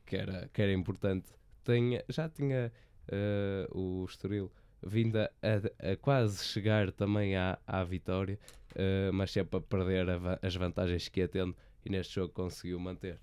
que, 0.04 0.16
era, 0.16 0.48
que 0.52 0.62
era 0.62 0.72
importante. 0.72 1.30
Tinha, 1.64 2.04
já 2.08 2.28
tinha 2.28 2.72
uh, 3.08 3.78
o 3.78 4.04
Estoril 4.04 4.50
vindo 4.84 5.16
a, 5.16 5.30
a, 5.78 5.96
quase 5.96 6.44
chegar 6.44 6.90
também 6.92 7.36
à, 7.36 7.58
à 7.66 7.84
vitória, 7.84 8.38
uh, 8.72 9.12
mas 9.12 9.30
sempre 9.30 9.58
a 9.58 9.60
perder 9.60 10.08
a, 10.10 10.38
as 10.42 10.54
vantagens 10.54 11.08
que 11.08 11.20
ia 11.20 11.28
tendo 11.28 11.56
e 11.84 11.90
neste 11.90 12.14
jogo 12.14 12.32
conseguiu 12.32 12.78
manter. 12.78 13.20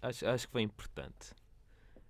Acho, 0.00 0.26
acho 0.26 0.46
que 0.46 0.52
foi 0.52 0.62
importante. 0.62 1.32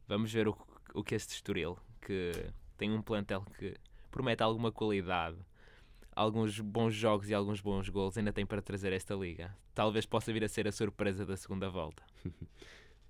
Vamos 0.09 0.33
ver 0.33 0.49
o, 0.49 0.57
o 0.95 1.05
que 1.05 1.15
este 1.15 1.35
Estoril, 1.35 1.79
que 2.01 2.33
tem 2.77 2.91
um 2.91 3.03
plantel 3.03 3.45
que 3.59 3.75
promete 4.11 4.43
alguma 4.43 4.73
qualidade, 4.73 5.39
alguns 6.15 6.59
bons 6.61 6.95
jogos 6.95 7.29
e 7.29 7.35
alguns 7.35 7.61
bons 7.61 7.89
gols, 7.89 8.17
ainda 8.17 8.33
tem 8.33 8.45
para 8.45 8.63
trazer 8.63 8.93
esta 8.93 9.15
liga. 9.15 9.57
Talvez 9.75 10.07
possa 10.07 10.33
vir 10.33 10.45
a 10.45 10.49
ser 10.49 10.67
a 10.69 10.73
surpresa 10.73 11.25
da 11.25 11.37
segunda 11.37 11.69
volta. 11.71 12.03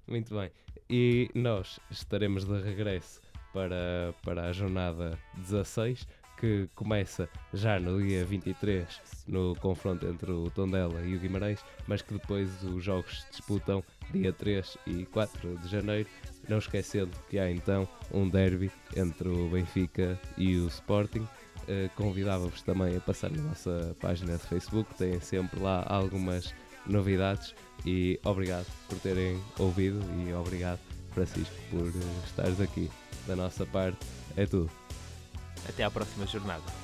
Muito 0.06 0.34
bem. 0.34 0.50
E 0.90 1.30
nós 1.34 1.78
estaremos 1.90 2.44
de 2.44 2.60
regresso 2.60 3.20
para, 3.52 4.14
para 4.22 4.48
a 4.48 4.52
jornada 4.52 5.18
16, 5.36 6.06
que 6.42 6.68
começa 6.74 7.28
já 7.54 7.78
no 7.78 8.02
dia 8.02 8.24
23, 8.24 8.84
no 9.28 9.54
confronto 9.60 10.04
entre 10.08 10.32
o 10.32 10.50
Tondela 10.50 11.00
e 11.02 11.14
o 11.14 11.20
Guimarães, 11.20 11.64
mas 11.86 12.02
que 12.02 12.14
depois 12.14 12.50
os 12.64 12.82
jogos 12.82 13.22
se 13.22 13.30
disputam 13.30 13.84
dia 14.10 14.32
3 14.32 14.76
e 14.88 15.06
4 15.06 15.56
de 15.58 15.68
janeiro. 15.68 16.08
Não 16.48 16.58
esquecendo 16.58 17.12
que 17.30 17.38
há 17.38 17.48
então 17.48 17.88
um 18.12 18.28
derby 18.28 18.72
entre 18.96 19.28
o 19.28 19.48
Benfica 19.50 20.20
e 20.36 20.56
o 20.56 20.66
Sporting. 20.66 21.20
Uh, 21.20 21.88
Convidava-vos 21.94 22.60
também 22.62 22.96
a 22.96 23.00
passar 23.00 23.30
na 23.30 23.40
nossa 23.44 23.96
página 24.00 24.36
de 24.36 24.42
Facebook, 24.48 24.92
têm 24.96 25.20
sempre 25.20 25.60
lá 25.60 25.86
algumas 25.86 26.52
novidades. 26.84 27.54
E 27.86 28.18
obrigado 28.24 28.66
por 28.88 28.98
terem 28.98 29.40
ouvido 29.60 30.00
e 30.26 30.34
obrigado, 30.34 30.80
Francisco, 31.12 31.54
por 31.70 31.86
uh, 31.86 32.24
estares 32.26 32.60
aqui 32.60 32.90
da 33.28 33.36
nossa 33.36 33.64
parte 33.64 34.04
é 34.36 34.46
tudo. 34.46 34.81
Até 35.68 35.84
à 35.84 35.90
próxima 35.90 36.26
jornada. 36.26 36.81